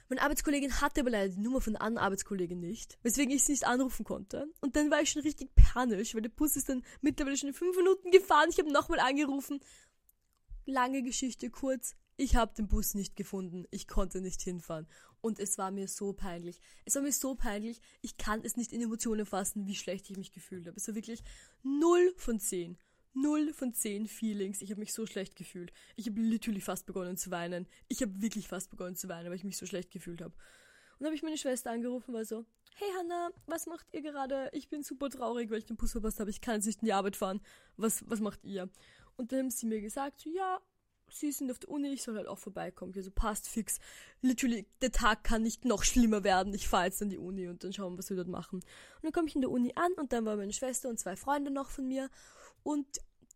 Meine 0.07 0.21
Arbeitskollegin 0.21 0.81
hatte 0.81 1.01
aber 1.01 1.09
leider 1.09 1.33
die 1.33 1.41
Nummer 1.41 1.61
von 1.61 1.73
der 1.73 1.81
anderen 1.81 2.05
Arbeitskollegin 2.05 2.59
nicht, 2.59 2.99
weswegen 3.01 3.33
ich 3.35 3.43
sie 3.43 3.53
nicht 3.53 3.65
anrufen 3.65 4.03
konnte. 4.03 4.47
Und 4.61 4.75
dann 4.75 4.91
war 4.91 5.01
ich 5.01 5.09
schon 5.09 5.23
richtig 5.23 5.49
panisch, 5.55 6.13
weil 6.13 6.21
der 6.21 6.29
Bus 6.29 6.55
ist 6.55 6.69
dann 6.69 6.83
mittlerweile 7.01 7.37
schon 7.37 7.49
in 7.49 7.55
fünf 7.55 7.75
Minuten 7.75 8.11
gefahren. 8.11 8.49
Ich 8.49 8.59
habe 8.59 8.71
nochmal 8.71 8.99
angerufen. 8.99 9.61
Lange 10.65 11.01
Geschichte 11.01 11.49
kurz. 11.49 11.95
Ich 12.17 12.35
habe 12.35 12.53
den 12.55 12.67
Bus 12.67 12.93
nicht 12.93 13.15
gefunden. 13.15 13.65
Ich 13.71 13.87
konnte 13.87 14.21
nicht 14.21 14.41
hinfahren. 14.41 14.87
Und 15.21 15.39
es 15.39 15.57
war 15.57 15.71
mir 15.71 15.87
so 15.87 16.13
peinlich. 16.13 16.59
Es 16.85 16.95
war 16.95 17.01
mir 17.01 17.11
so 17.11 17.33
peinlich. 17.33 17.81
Ich 18.01 18.17
kann 18.17 18.41
es 18.43 18.57
nicht 18.57 18.73
in 18.73 18.81
Emotionen 18.81 19.25
fassen, 19.25 19.65
wie 19.65 19.75
schlecht 19.75 20.09
ich 20.09 20.17
mich 20.17 20.31
gefühlt 20.31 20.67
habe. 20.67 20.77
Es 20.77 20.87
war 20.87 20.95
wirklich 20.95 21.23
null 21.63 22.13
von 22.15 22.39
zehn 22.39 22.77
null 23.15 23.53
von 23.53 23.73
zehn 23.73 24.07
Feelings. 24.07 24.61
Ich 24.61 24.69
habe 24.69 24.79
mich 24.79 24.93
so 24.93 25.05
schlecht 25.05 25.35
gefühlt. 25.35 25.73
Ich 25.95 26.05
habe 26.07 26.21
literally 26.21 26.61
fast 26.61 26.85
begonnen 26.85 27.17
zu 27.17 27.31
weinen. 27.31 27.67
Ich 27.87 28.01
habe 28.01 28.21
wirklich 28.21 28.47
fast 28.47 28.69
begonnen 28.69 28.95
zu 28.95 29.09
weinen, 29.09 29.29
weil 29.29 29.37
ich 29.37 29.43
mich 29.43 29.57
so 29.57 29.65
schlecht 29.65 29.89
gefühlt 29.91 30.21
habe. 30.21 30.33
Und 30.33 31.01
dann 31.01 31.07
habe 31.07 31.15
ich 31.15 31.23
meine 31.23 31.37
Schwester 31.37 31.71
angerufen, 31.71 32.13
war 32.13 32.23
so, 32.25 32.45
hey 32.75 32.87
Hannah, 32.97 33.31
was 33.47 33.65
macht 33.65 33.87
ihr 33.93 34.01
gerade? 34.01 34.49
Ich 34.53 34.69
bin 34.69 34.83
super 34.83 35.09
traurig, 35.09 35.49
weil 35.49 35.59
ich 35.59 35.65
den 35.65 35.77
Bus 35.77 35.93
verpasst 35.93 36.19
habe. 36.19 36.29
Ich 36.29 36.41
kann 36.41 36.55
jetzt 36.55 36.65
nicht 36.65 36.81
in 36.81 36.85
die 36.85 36.93
Arbeit 36.93 37.15
fahren. 37.15 37.41
Was, 37.77 38.03
was 38.09 38.19
macht 38.19 38.43
ihr? 38.43 38.69
Und 39.17 39.31
dann 39.31 39.39
haben 39.39 39.49
sie 39.49 39.65
mir 39.65 39.81
gesagt, 39.81 40.21
so, 40.21 40.29
ja, 40.29 40.61
sie 41.09 41.31
sind 41.31 41.51
auf 41.51 41.59
der 41.59 41.69
Uni, 41.69 41.89
ich 41.89 42.03
soll 42.03 42.15
halt 42.15 42.27
auch 42.27 42.39
vorbeikommen. 42.39 42.93
Ich 42.95 43.03
so, 43.03 43.11
passt 43.11 43.47
fix. 43.47 43.79
Literally, 44.21 44.65
der 44.81 44.91
Tag 44.91 45.23
kann 45.23 45.43
nicht 45.43 45.65
noch 45.65 45.83
schlimmer 45.83 46.23
werden. 46.23 46.53
Ich 46.53 46.67
fahre 46.67 46.85
jetzt 46.85 47.01
an 47.01 47.09
die 47.09 47.17
Uni 47.17 47.47
und 47.47 47.63
dann 47.63 47.73
schauen 47.73 47.93
wir, 47.93 47.99
was 47.99 48.09
wir 48.09 48.17
dort 48.17 48.27
machen. 48.27 48.59
Und 48.59 49.03
dann 49.03 49.11
komme 49.11 49.27
ich 49.27 49.35
in 49.35 49.41
der 49.41 49.51
Uni 49.51 49.73
an 49.75 49.93
und 49.93 50.13
dann 50.13 50.25
war 50.25 50.35
meine 50.35 50.53
Schwester 50.53 50.89
und 50.89 50.99
zwei 50.99 51.15
Freunde 51.15 51.51
noch 51.51 51.69
von 51.69 51.87
mir 51.87 52.09
und 52.65 52.87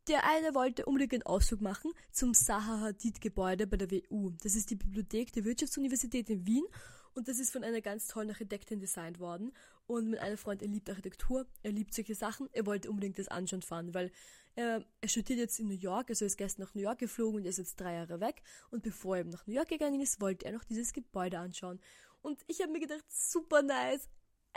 der 0.08 0.26
eine 0.26 0.56
wollte 0.56 0.86
unbedingt 0.86 1.14
einen 1.14 1.24
Ausflug 1.24 1.62
machen 1.62 1.92
zum 2.12 2.34
Zaha 2.34 2.80
Hadid 2.80 3.22
Gebäude 3.22 3.68
bei 3.68 3.78
der 3.78 3.92
WU. 3.92 4.32
Das 4.42 4.56
ist 4.56 4.72
die 4.72 4.76
Bibliothek 4.76 5.32
der 5.34 5.46
Wirtschaftsuniversität 5.46 6.32
in 6.32 6.48
Wien 6.48 6.66
und 7.14 7.28
das 7.28 7.38
ist 7.38 7.52
von 7.52 7.64
einer 7.64 7.80
ganz 7.80 8.08
tollen 8.08 8.32
Architektin 8.32 8.80
designt 8.80 9.20
worden. 9.20 9.54
Und 9.86 10.10
mein 10.10 10.20
einer 10.20 10.38
Freund, 10.38 10.64
er 10.64 10.68
liebt 10.68 10.90
Architektur, 10.90 11.46
er 11.62 11.72
liebt 11.72 11.94
solche 11.94 12.16
Sachen, 12.16 12.50
er 12.54 12.66
wollte 12.66 12.90
unbedingt 12.90 13.20
das 13.20 13.28
anschauen 13.28 13.62
fahren, 13.62 13.94
weil 13.94 14.12
er, 14.56 14.84
er 15.00 15.08
studiert 15.08 15.38
jetzt 15.38 15.60
in 15.60 15.68
New 15.68 15.78
York, 15.78 16.10
also 16.10 16.26
er 16.26 16.28
ist 16.28 16.38
gestern 16.38 16.64
nach 16.64 16.74
New 16.74 16.82
York 16.82 16.98
geflogen 16.98 17.36
und 17.38 17.44
er 17.44 17.52
ist 17.52 17.58
jetzt 17.58 17.80
drei 17.80 17.94
Jahre 17.94 18.20
weg. 18.20 18.42
Und 18.72 18.82
bevor 18.82 19.16
er 19.16 19.22
eben 19.22 19.30
nach 19.30 19.46
New 19.46 19.54
York 19.54 19.70
gegangen 19.70 20.02
ist, 20.02 20.22
wollte 20.22 20.48
er 20.48 20.54
noch 20.54 20.64
dieses 20.64 20.92
Gebäude 20.92 21.38
anschauen. 21.38 21.80
Und 22.24 22.42
ich 22.48 22.62
habe 22.62 22.72
mir 22.72 22.80
gedacht, 22.80 23.06
super 23.10 23.62
nice, 23.62 24.10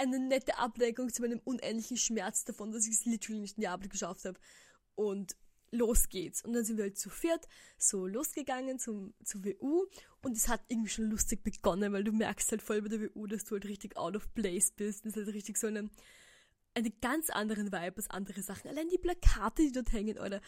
eine 0.03 0.19
nette 0.19 0.59
Ablenkung 0.59 1.13
zu 1.13 1.23
meinem 1.23 1.41
unendlichen 1.45 1.97
Schmerz 1.97 2.45
davon, 2.45 2.73
dass 2.73 2.87
ich 2.87 2.95
es 2.95 3.05
literally 3.05 3.41
nicht 3.41 3.57
in 3.57 3.63
die 3.63 3.69
Arbeit 3.69 3.91
geschafft 3.91 4.25
habe. 4.25 4.39
Und 4.95 5.37
los 5.73 6.09
geht's. 6.09 6.45
Und 6.45 6.53
dann 6.53 6.65
sind 6.65 6.77
wir 6.77 6.85
halt 6.85 6.99
zu 6.99 7.11
viert 7.11 7.49
so 7.79 8.07
losgegangen 8.07 8.79
zum, 8.79 9.15
zur 9.25 9.45
WU 9.45 9.87
und 10.23 10.37
es 10.37 10.49
hat 10.49 10.63
irgendwie 10.69 10.91
schon 10.91 11.07
lustig 11.07 11.43
begonnen, 11.43 11.93
weil 11.93 12.05
du 12.05 12.13
merkst 12.13 12.51
halt 12.51 12.63
voll 12.63 12.83
bei 12.83 12.89
der 12.89 13.01
WU, 13.01 13.27
dass 13.27 13.45
du 13.45 13.55
halt 13.55 13.65
richtig 13.65 13.97
out 13.97 14.15
of 14.15 14.33
place 14.35 14.71
bist. 14.71 15.05
Das 15.07 15.17
ist 15.17 15.25
halt 15.25 15.35
richtig 15.35 15.57
so 15.57 15.67
eine, 15.67 15.89
eine 16.75 16.91
ganz 16.91 17.31
anderen 17.31 17.73
Vibe 17.73 17.97
als 17.97 18.11
andere 18.11 18.43
Sachen. 18.43 18.69
Allein 18.69 18.89
die 18.89 18.99
Plakate, 18.99 19.63
die 19.63 19.73
dort 19.73 19.93
hängen, 19.93 20.19
oder 20.19 20.41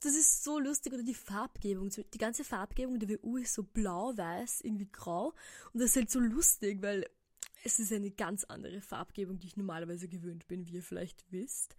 das 0.00 0.14
ist 0.14 0.44
so 0.44 0.58
lustig. 0.58 0.92
Oder 0.92 1.02
die 1.02 1.14
Farbgebung. 1.14 1.90
Die 1.90 2.18
ganze 2.18 2.44
Farbgebung 2.44 2.98
der 2.98 3.08
WU 3.08 3.38
ist 3.38 3.54
so 3.54 3.62
blau, 3.62 4.16
weiß, 4.16 4.60
irgendwie 4.60 4.90
grau. 4.90 5.34
Und 5.72 5.80
das 5.80 5.90
ist 5.90 5.96
halt 5.96 6.10
so 6.10 6.20
lustig, 6.20 6.82
weil 6.82 7.06
es 7.66 7.80
ist 7.80 7.92
eine 7.92 8.12
ganz 8.12 8.44
andere 8.44 8.80
Farbgebung, 8.80 9.40
die 9.40 9.48
ich 9.48 9.56
normalerweise 9.56 10.06
gewöhnt 10.06 10.46
bin, 10.46 10.64
wie 10.66 10.74
ihr 10.74 10.82
vielleicht 10.82 11.24
wisst. 11.32 11.76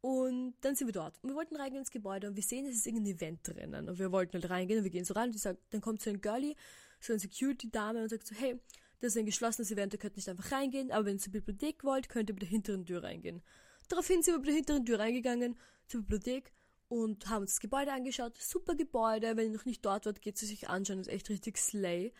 Und 0.00 0.54
dann 0.62 0.74
sind 0.74 0.88
wir 0.88 0.92
dort. 0.92 1.18
Und 1.22 1.30
wir 1.30 1.36
wollten 1.36 1.56
reingehen 1.56 1.80
ins 1.80 1.90
Gebäude 1.90 2.28
und 2.28 2.36
wir 2.36 2.42
sehen, 2.42 2.64
es 2.64 2.76
ist 2.76 2.86
irgendein 2.86 3.14
Event 3.14 3.40
drinnen. 3.42 3.88
Und 3.88 3.98
wir 3.98 4.12
wollten 4.12 4.32
halt 4.34 4.48
reingehen 4.48 4.78
und 4.78 4.84
wir 4.84 4.90
gehen 4.90 5.04
so 5.04 5.12
rein 5.12 5.26
und 5.26 5.34
die 5.34 5.38
sagt, 5.38 5.60
dann 5.70 5.82
kommt 5.82 6.00
so 6.00 6.08
ein 6.08 6.22
Girlie, 6.22 6.54
so 7.00 7.12
eine 7.12 7.20
Security-Dame 7.20 8.02
und 8.02 8.08
sagt 8.08 8.26
so, 8.26 8.34
hey, 8.34 8.58
das 9.00 9.12
ist 9.12 9.18
ein 9.18 9.26
geschlossenes 9.26 9.70
Event, 9.70 9.92
ihr 9.92 9.98
könnt 9.98 10.16
nicht 10.16 10.28
einfach 10.28 10.50
reingehen, 10.52 10.90
aber 10.90 11.04
wenn 11.04 11.16
ihr 11.16 11.20
zur 11.20 11.32
Bibliothek 11.32 11.84
wollt, 11.84 12.08
könnt 12.08 12.30
ihr 12.30 12.32
über 12.32 12.40
der 12.40 12.48
hinteren 12.48 12.86
Tür 12.86 13.02
reingehen. 13.02 13.42
Daraufhin 13.88 14.22
sind 14.22 14.32
wir 14.32 14.38
über 14.38 14.46
der 14.46 14.54
hinteren 14.54 14.86
Tür 14.86 14.98
reingegangen 15.00 15.58
zur 15.86 16.00
Bibliothek 16.00 16.52
und 16.88 17.28
haben 17.28 17.42
uns 17.42 17.52
das 17.52 17.60
Gebäude 17.60 17.92
angeschaut. 17.92 18.38
Super 18.38 18.74
Gebäude, 18.74 19.36
wenn 19.36 19.48
ihr 19.48 19.58
noch 19.58 19.66
nicht 19.66 19.84
dort 19.84 20.06
wart, 20.06 20.22
geht 20.22 20.36
es 20.36 20.48
sich 20.48 20.68
anschauen, 20.68 20.98
das 20.98 21.08
ist 21.08 21.12
echt 21.12 21.28
richtig 21.28 21.58
slay. 21.58 22.14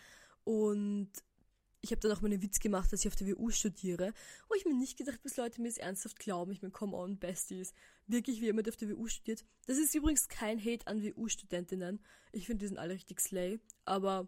Und 0.45 1.11
ich 1.87 1.93
habe 1.93 2.01
dann 2.01 2.11
auch 2.11 2.21
meinen 2.21 2.43
Witz 2.43 2.59
gemacht, 2.59 2.93
dass 2.93 3.01
ich 3.01 3.09
auf 3.09 3.15
der 3.15 3.29
WU 3.29 3.51
studiere, 3.51 4.13
wo 4.49 4.55
ich 4.55 4.65
mir 4.65 4.75
nicht 4.75 4.99
gedacht, 4.99 5.23
bis 5.23 5.37
Leute 5.37 5.61
mir 5.61 5.69
es 5.69 5.79
ernsthaft 5.79 6.19
glauben. 6.19 6.51
Ich 6.51 6.63
meine, 6.63 6.73
come 6.73 6.97
on, 6.97 7.17
Besties. 7.17 7.75
Wirklich, 8.09 8.41
wie 8.41 8.47
jemand 8.47 8.69
auf 8.69 8.77
der 8.77 8.91
WU 8.91 9.07
studiert. 9.07 9.45
Das 9.67 9.79
ist 9.79 9.95
übrigens 9.95 10.29
kein 10.29 10.59
Hate 10.59 10.87
an 10.89 11.03
WU-Studentinnen. 11.03 12.01
Ich 12.33 12.47
finde, 12.47 12.65
die 12.65 12.69
sind 12.69 12.79
alle 12.79 12.95
richtig 12.95 13.21
slay. 13.21 13.61
Aber 13.85 14.27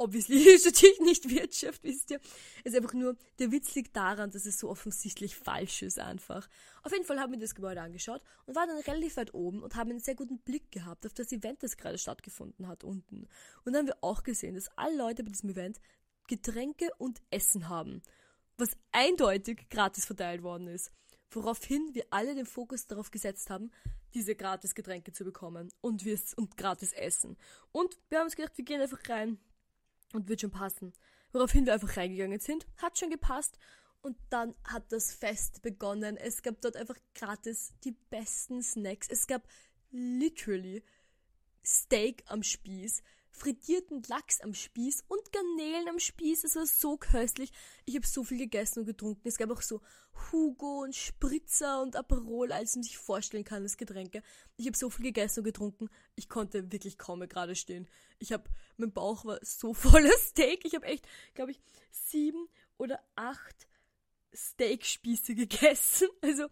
obviously 0.00 0.38
studiere 0.58 0.92
ich 0.92 1.00
nicht 1.00 1.30
Wirtschaft, 1.30 1.84
wisst 1.84 2.10
ihr. 2.10 2.20
Es 2.64 2.72
ist 2.72 2.76
einfach 2.76 2.94
nur, 2.94 3.16
der 3.38 3.52
Witz 3.52 3.74
liegt 3.74 3.94
daran, 3.94 4.30
dass 4.30 4.46
es 4.46 4.58
so 4.58 4.68
offensichtlich 4.70 5.36
falsch 5.36 5.82
ist 5.82 5.98
einfach. 5.98 6.48
Auf 6.82 6.92
jeden 6.92 7.04
Fall 7.04 7.20
haben 7.20 7.32
wir 7.32 7.38
das 7.38 7.54
Gebäude 7.54 7.82
angeschaut 7.82 8.22
und 8.46 8.56
waren 8.56 8.68
dann 8.68 8.78
relativ 8.78 9.16
weit 9.16 9.34
oben 9.34 9.62
und 9.62 9.76
haben 9.76 9.90
einen 9.90 10.00
sehr 10.00 10.14
guten 10.14 10.38
Blick 10.38 10.72
gehabt 10.72 11.04
auf 11.04 11.12
das 11.12 11.30
Event, 11.32 11.62
das 11.62 11.76
gerade 11.76 11.98
stattgefunden 11.98 12.66
hat 12.66 12.82
unten. 12.82 13.28
Und 13.64 13.72
dann 13.72 13.76
haben 13.76 13.86
wir 13.86 14.02
auch 14.02 14.22
gesehen, 14.22 14.54
dass 14.54 14.68
alle 14.76 14.96
Leute 14.96 15.22
bei 15.22 15.30
diesem 15.30 15.50
Event 15.50 15.80
Getränke 16.30 16.88
und 16.98 17.20
Essen 17.30 17.68
haben, 17.68 18.02
was 18.56 18.76
eindeutig 18.92 19.68
gratis 19.68 20.04
verteilt 20.04 20.44
worden 20.44 20.68
ist. 20.68 20.92
Woraufhin 21.32 21.92
wir 21.92 22.06
alle 22.10 22.36
den 22.36 22.46
Fokus 22.46 22.86
darauf 22.86 23.10
gesetzt 23.10 23.50
haben, 23.50 23.72
diese 24.14 24.36
gratis 24.36 24.76
Getränke 24.76 25.12
zu 25.12 25.24
bekommen 25.24 25.72
und, 25.80 26.04
und 26.36 26.56
gratis 26.56 26.92
Essen. 26.92 27.36
Und 27.72 27.98
wir 28.08 28.18
haben 28.18 28.26
uns 28.26 28.36
gedacht, 28.36 28.56
wir 28.56 28.64
gehen 28.64 28.80
einfach 28.80 29.08
rein 29.08 29.38
und 30.12 30.28
wird 30.28 30.40
schon 30.40 30.52
passen. 30.52 30.92
Woraufhin 31.32 31.66
wir 31.66 31.74
einfach 31.74 31.96
reingegangen 31.96 32.38
sind, 32.38 32.64
hat 32.76 32.96
schon 32.96 33.10
gepasst 33.10 33.58
und 34.00 34.16
dann 34.30 34.54
hat 34.62 34.92
das 34.92 35.12
Fest 35.12 35.62
begonnen. 35.62 36.16
Es 36.16 36.42
gab 36.42 36.60
dort 36.60 36.76
einfach 36.76 36.96
gratis 37.12 37.74
die 37.82 37.96
besten 38.08 38.62
Snacks. 38.62 39.08
Es 39.08 39.26
gab 39.26 39.48
literally 39.90 40.84
Steak 41.64 42.22
am 42.26 42.44
Spieß, 42.44 43.02
frittierten 43.30 44.02
Lachs 44.08 44.40
am 44.40 44.54
Spieß 44.54 45.04
und 45.08 45.32
Garnelen 45.32 45.88
am 45.88 45.98
Spieß. 45.98 46.44
Es 46.44 46.56
war 46.56 46.66
so 46.66 46.96
köstlich. 46.96 47.52
Ich 47.86 47.96
habe 47.96 48.06
so 48.06 48.24
viel 48.24 48.38
gegessen 48.38 48.80
und 48.80 48.86
getrunken. 48.86 49.26
Es 49.26 49.38
gab 49.38 49.50
auch 49.50 49.62
so 49.62 49.80
Hugo 50.30 50.82
und 50.82 50.94
Spritzer 50.94 51.82
und 51.82 51.96
Aperol, 51.96 52.52
als 52.52 52.76
man 52.76 52.82
sich 52.82 52.98
vorstellen 52.98 53.44
kann, 53.44 53.62
das 53.62 53.76
Getränke. 53.76 54.22
Ich 54.56 54.66
habe 54.66 54.76
so 54.76 54.90
viel 54.90 55.06
gegessen 55.06 55.40
und 55.40 55.44
getrunken. 55.44 55.88
Ich 56.14 56.28
konnte 56.28 56.72
wirklich 56.72 56.98
kaum 56.98 57.20
mehr 57.20 57.28
gerade 57.28 57.54
stehen. 57.54 57.88
Ich 58.18 58.32
habe, 58.32 58.44
mein 58.76 58.92
Bauch 58.92 59.24
war 59.24 59.38
so 59.42 59.74
voller 59.74 60.16
Steak. 60.18 60.64
Ich 60.64 60.74
habe 60.74 60.86
echt, 60.86 61.06
glaube 61.34 61.52
ich, 61.52 61.60
sieben 61.90 62.48
oder 62.76 63.00
acht 63.16 63.68
Steakspieße 64.32 65.34
gegessen. 65.36 66.08
Also 66.20 66.46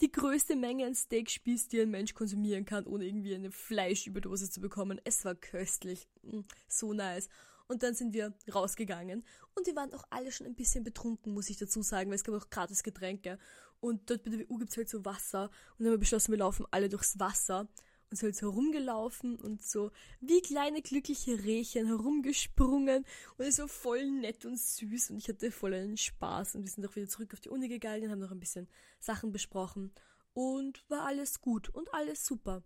die 0.00 0.10
größte 0.10 0.56
Menge 0.56 0.86
an 0.86 0.94
Steakspieß, 0.94 1.68
die 1.68 1.80
ein 1.80 1.90
Mensch 1.90 2.14
konsumieren 2.14 2.64
kann, 2.64 2.86
ohne 2.86 3.06
irgendwie 3.06 3.34
eine 3.34 3.50
Fleischüberdosis 3.50 4.50
zu 4.50 4.60
bekommen. 4.60 5.00
Es 5.04 5.24
war 5.24 5.34
köstlich. 5.34 6.08
Mm, 6.22 6.40
so 6.68 6.92
nice. 6.92 7.28
Und 7.66 7.82
dann 7.82 7.94
sind 7.94 8.14
wir 8.14 8.32
rausgegangen. 8.52 9.24
Und 9.54 9.66
wir 9.66 9.76
waren 9.76 9.92
auch 9.92 10.04
alle 10.10 10.32
schon 10.32 10.46
ein 10.46 10.54
bisschen 10.54 10.84
betrunken, 10.84 11.34
muss 11.34 11.50
ich 11.50 11.58
dazu 11.58 11.82
sagen, 11.82 12.08
weil 12.08 12.16
es 12.16 12.24
gab 12.24 12.34
auch 12.34 12.48
gratis 12.48 12.82
Getränke. 12.82 13.38
Und 13.80 14.08
dort 14.10 14.24
bei 14.24 14.30
der 14.30 14.48
WU 14.48 14.58
gibt 14.58 14.70
es 14.70 14.76
halt 14.76 14.88
so 14.88 15.04
Wasser. 15.04 15.44
Und 15.44 15.80
dann 15.80 15.88
haben 15.88 15.94
wir 15.94 15.98
beschlossen, 15.98 16.32
wir 16.32 16.38
laufen 16.38 16.66
alle 16.70 16.88
durchs 16.88 17.18
Wasser 17.18 17.68
und 18.10 18.16
so 18.16 18.26
jetzt 18.26 18.42
herumgelaufen 18.42 19.36
und 19.36 19.62
so 19.62 19.90
wie 20.20 20.40
kleine 20.40 20.82
glückliche 20.82 21.44
Rehchen 21.44 21.86
herumgesprungen 21.86 23.04
und 23.36 23.44
es 23.44 23.58
war 23.58 23.68
voll 23.68 24.10
nett 24.10 24.44
und 24.44 24.58
süß 24.58 25.10
und 25.10 25.18
ich 25.18 25.28
hatte 25.28 25.50
voll 25.50 25.74
einen 25.74 25.96
Spaß 25.96 26.54
und 26.54 26.62
wir 26.62 26.70
sind 26.70 26.86
auch 26.86 26.96
wieder 26.96 27.08
zurück 27.08 27.32
auf 27.34 27.40
die 27.40 27.50
Uni 27.50 27.68
gegangen, 27.68 28.04
und 28.04 28.10
haben 28.10 28.20
noch 28.20 28.32
ein 28.32 28.40
bisschen 28.40 28.68
Sachen 28.98 29.32
besprochen 29.32 29.92
und 30.32 30.88
war 30.88 31.04
alles 31.04 31.40
gut 31.40 31.68
und 31.68 31.92
alles 31.92 32.24
super. 32.24 32.62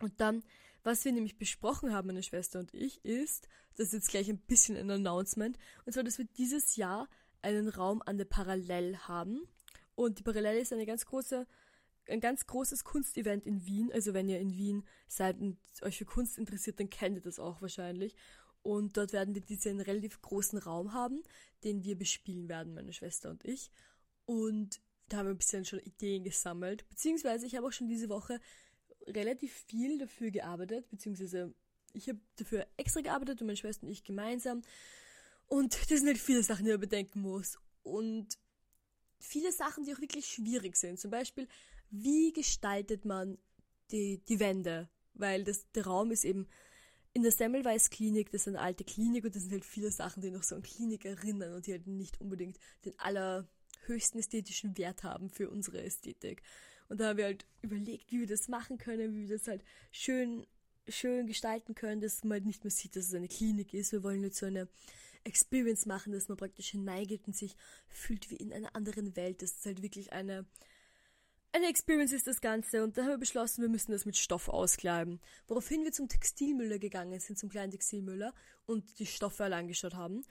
Und 0.00 0.20
dann, 0.20 0.42
was 0.82 1.04
wir 1.04 1.12
nämlich 1.12 1.36
besprochen 1.36 1.92
haben, 1.92 2.06
meine 2.08 2.22
Schwester 2.22 2.58
und 2.58 2.72
ich, 2.72 3.04
ist, 3.04 3.48
das 3.76 3.88
ist 3.88 3.92
jetzt 3.92 4.10
gleich 4.10 4.28
ein 4.28 4.38
bisschen 4.38 4.76
ein 4.76 4.90
Announcement, 4.90 5.58
und 5.84 5.92
zwar, 5.92 6.04
dass 6.04 6.18
wir 6.18 6.26
dieses 6.36 6.76
Jahr 6.76 7.08
einen 7.42 7.68
Raum 7.68 8.02
an 8.04 8.18
der 8.18 8.24
Parallel 8.24 8.96
haben. 8.98 9.46
Und 9.94 10.18
die 10.18 10.22
Parallel 10.22 10.60
ist 10.60 10.72
eine 10.72 10.86
ganz 10.86 11.06
große 11.06 11.46
ein 12.08 12.20
ganz 12.20 12.46
großes 12.46 12.84
Kunstevent 12.84 13.46
in 13.46 13.66
Wien. 13.66 13.90
Also 13.92 14.14
wenn 14.14 14.28
ihr 14.28 14.40
in 14.40 14.56
Wien 14.56 14.84
seid 15.06 15.38
und 15.38 15.58
euch 15.82 15.98
für 15.98 16.04
Kunst 16.04 16.38
interessiert, 16.38 16.80
dann 16.80 16.90
kennt 16.90 17.16
ihr 17.16 17.22
das 17.22 17.38
auch 17.38 17.62
wahrscheinlich. 17.62 18.14
Und 18.62 18.96
dort 18.96 19.12
werden 19.12 19.34
wir 19.34 19.42
diesen 19.42 19.80
relativ 19.80 20.20
großen 20.20 20.58
Raum 20.58 20.92
haben, 20.92 21.22
den 21.64 21.84
wir 21.84 21.96
bespielen 21.96 22.48
werden, 22.48 22.74
meine 22.74 22.92
Schwester 22.92 23.30
und 23.30 23.44
ich. 23.44 23.70
Und 24.26 24.80
da 25.08 25.18
haben 25.18 25.26
wir 25.26 25.34
ein 25.34 25.38
bisschen 25.38 25.64
schon 25.64 25.80
Ideen 25.80 26.24
gesammelt. 26.24 26.88
Beziehungsweise 26.88 27.46
ich 27.46 27.56
habe 27.56 27.66
auch 27.66 27.72
schon 27.72 27.88
diese 27.88 28.08
Woche 28.08 28.40
relativ 29.06 29.52
viel 29.66 29.98
dafür 29.98 30.30
gearbeitet, 30.30 30.88
beziehungsweise 30.90 31.54
ich 31.94 32.08
habe 32.08 32.20
dafür 32.36 32.66
extra 32.76 33.00
gearbeitet 33.00 33.40
und 33.40 33.46
meine 33.46 33.56
Schwester 33.56 33.86
und 33.86 33.92
ich 33.92 34.04
gemeinsam. 34.04 34.62
Und 35.46 35.74
das 35.90 35.98
sind 35.98 36.06
halt 36.06 36.18
viele 36.18 36.42
Sachen, 36.42 36.64
die 36.64 36.70
man 36.70 36.80
bedenken 36.80 37.20
muss. 37.20 37.58
Und 37.82 38.38
viele 39.18 39.52
Sachen, 39.52 39.84
die 39.84 39.94
auch 39.94 40.00
wirklich 40.00 40.26
schwierig 40.26 40.76
sind. 40.76 41.00
Zum 41.00 41.10
Beispiel 41.10 41.48
wie 41.90 42.32
gestaltet 42.32 43.04
man 43.04 43.38
die, 43.90 44.22
die 44.28 44.40
Wände? 44.40 44.88
Weil 45.14 45.44
das, 45.44 45.70
der 45.72 45.86
Raum 45.86 46.10
ist 46.10 46.24
eben 46.24 46.46
in 47.12 47.22
der 47.22 47.32
Semmelweis 47.32 47.90
Klinik, 47.90 48.30
das 48.30 48.42
ist 48.42 48.48
eine 48.48 48.60
alte 48.60 48.84
Klinik 48.84 49.24
und 49.24 49.34
das 49.34 49.42
sind 49.42 49.52
halt 49.52 49.64
viele 49.64 49.90
Sachen, 49.90 50.22
die 50.22 50.30
noch 50.30 50.44
so 50.44 50.54
an 50.54 50.62
Klinik 50.62 51.04
erinnern 51.04 51.54
und 51.54 51.66
die 51.66 51.72
halt 51.72 51.86
nicht 51.86 52.20
unbedingt 52.20 52.58
den 52.84 52.96
allerhöchsten 52.98 54.20
ästhetischen 54.20 54.78
Wert 54.78 55.02
haben 55.02 55.28
für 55.28 55.50
unsere 55.50 55.82
Ästhetik. 55.82 56.42
Und 56.88 57.00
da 57.00 57.08
haben 57.08 57.18
wir 57.18 57.24
halt 57.24 57.46
überlegt, 57.62 58.10
wie 58.10 58.20
wir 58.20 58.26
das 58.26 58.48
machen 58.48 58.78
können, 58.78 59.14
wie 59.14 59.28
wir 59.28 59.38
das 59.38 59.48
halt 59.48 59.64
schön, 59.90 60.46
schön 60.88 61.26
gestalten 61.26 61.74
können, 61.74 62.00
dass 62.00 62.22
man 62.24 62.32
halt 62.32 62.46
nicht 62.46 62.64
mehr 62.64 62.70
sieht, 62.70 62.96
dass 62.96 63.06
es 63.06 63.14
eine 63.14 63.28
Klinik 63.28 63.74
ist. 63.74 63.92
Wir 63.92 64.02
wollen 64.02 64.22
jetzt 64.22 64.38
so 64.38 64.46
eine 64.46 64.68
Experience 65.24 65.86
machen, 65.86 66.12
dass 66.12 66.28
man 66.28 66.38
praktisch 66.38 66.70
hineingeht 66.70 67.26
und 67.26 67.36
sich 67.36 67.56
fühlt 67.88 68.30
wie 68.30 68.36
in 68.36 68.52
einer 68.52 68.74
anderen 68.74 69.16
Welt. 69.16 69.42
Das 69.42 69.52
ist 69.52 69.66
halt 69.66 69.82
wirklich 69.82 70.12
eine, 70.12 70.46
eine 71.52 71.68
Experience 71.68 72.12
ist 72.12 72.26
das 72.26 72.40
Ganze 72.40 72.84
und 72.84 72.96
da 72.96 73.02
haben 73.02 73.10
wir 73.10 73.18
beschlossen, 73.18 73.62
wir 73.62 73.68
müssen 73.68 73.92
das 73.92 74.04
mit 74.04 74.16
Stoff 74.16 74.48
auskleiden. 74.48 75.20
Woraufhin 75.48 75.84
wir 75.84 75.92
zum 75.92 76.08
Textilmüller 76.08 76.78
gegangen 76.78 77.18
sind, 77.18 77.38
zum 77.38 77.48
kleinen 77.48 77.72
Textilmüller 77.72 78.32
und 78.66 78.98
die 78.98 79.06
Stoffe 79.06 79.44
alle 79.44 79.56
angeschaut 79.56 79.94
haben 79.94 80.22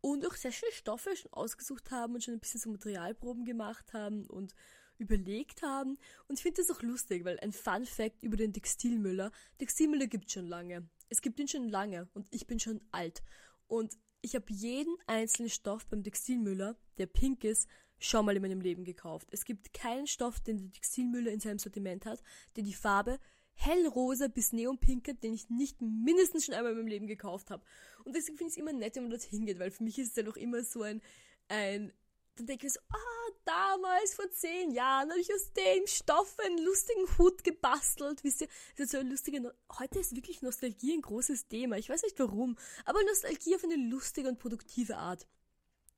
und 0.00 0.26
auch 0.26 0.34
sehr 0.34 0.52
schöne 0.52 0.72
Stoffe 0.72 1.16
schon 1.16 1.32
ausgesucht 1.32 1.90
haben 1.90 2.14
und 2.14 2.24
schon 2.24 2.34
ein 2.34 2.40
bisschen 2.40 2.60
so 2.60 2.70
Materialproben 2.70 3.44
gemacht 3.44 3.92
haben 3.92 4.26
und 4.26 4.54
überlegt 4.98 5.62
haben. 5.62 5.98
Und 6.28 6.38
ich 6.38 6.42
finde 6.42 6.62
das 6.62 6.76
auch 6.76 6.82
lustig, 6.82 7.24
weil 7.24 7.38
ein 7.40 7.52
Fun 7.52 7.86
Fact 7.86 8.22
über 8.22 8.36
den 8.36 8.52
Textilmüller, 8.52 9.30
Textilmüller 9.58 10.06
gibt 10.06 10.30
schon 10.30 10.46
lange. 10.46 10.88
Es 11.08 11.22
gibt 11.22 11.38
ihn 11.40 11.48
schon 11.48 11.68
lange 11.68 12.08
und 12.14 12.26
ich 12.30 12.46
bin 12.46 12.58
schon 12.60 12.80
alt. 12.90 13.22
Und 13.66 13.96
ich 14.20 14.34
habe 14.34 14.46
jeden 14.48 14.96
einzelnen 15.06 15.50
Stoff 15.50 15.86
beim 15.86 16.02
Textilmüller, 16.02 16.76
der 16.98 17.06
pink 17.06 17.44
ist, 17.44 17.68
schon 18.04 18.24
mal 18.24 18.36
in 18.36 18.42
meinem 18.42 18.60
Leben 18.60 18.84
gekauft. 18.84 19.28
Es 19.30 19.44
gibt 19.44 19.72
keinen 19.72 20.06
Stoff, 20.06 20.40
den 20.40 20.58
der 20.58 20.72
Textilmüller 20.72 21.30
in 21.30 21.40
seinem 21.40 21.58
Sortiment 21.58 22.06
hat, 22.06 22.22
der 22.56 22.64
die 22.64 22.74
Farbe 22.74 23.18
hellrosa 23.54 24.28
bis 24.28 24.52
neonpink 24.52 25.08
hat, 25.08 25.22
den 25.22 25.32
ich 25.32 25.48
nicht 25.48 25.80
mindestens 25.80 26.44
schon 26.44 26.54
einmal 26.54 26.72
in 26.72 26.78
meinem 26.78 26.88
Leben 26.88 27.06
gekauft 27.06 27.50
habe. 27.50 27.64
Und 28.04 28.14
deswegen 28.16 28.36
finde 28.36 28.50
ich 28.50 28.56
es 28.56 28.60
immer 28.60 28.72
nett, 28.72 28.96
wenn 28.96 29.04
man 29.04 29.10
dorthin 29.10 29.46
geht, 29.46 29.58
weil 29.58 29.70
für 29.70 29.84
mich 29.84 29.98
ist 29.98 30.10
es 30.10 30.16
ja 30.16 30.22
noch 30.22 30.36
immer 30.36 30.62
so 30.64 30.82
ein, 30.82 31.00
ein 31.48 31.92
dann 32.36 32.46
denke 32.46 32.66
ich 32.66 32.72
so, 32.72 32.80
ah, 32.92 33.30
damals 33.44 34.14
vor 34.14 34.28
zehn 34.30 34.72
Jahren 34.72 35.08
habe 35.10 35.20
ich 35.20 35.32
aus 35.32 35.52
dem 35.52 35.86
Stoff 35.86 36.36
einen 36.40 36.58
lustigen 36.58 37.06
Hut 37.16 37.44
gebastelt. 37.44 38.24
Wisst 38.24 38.40
ihr, 38.40 38.48
das 38.76 38.86
ist 38.86 38.92
so 38.92 38.98
ein 38.98 39.08
lustiger, 39.08 39.40
no 39.40 39.50
heute 39.78 40.00
ist 40.00 40.16
wirklich 40.16 40.42
Nostalgie 40.42 40.94
ein 40.94 41.02
großes 41.02 41.46
Thema. 41.46 41.78
Ich 41.78 41.88
weiß 41.88 42.02
nicht 42.02 42.18
warum, 42.18 42.56
aber 42.84 43.02
Nostalgie 43.04 43.54
auf 43.54 43.62
eine 43.62 43.76
lustige 43.76 44.28
und 44.28 44.40
produktive 44.40 44.96
Art. 44.96 45.28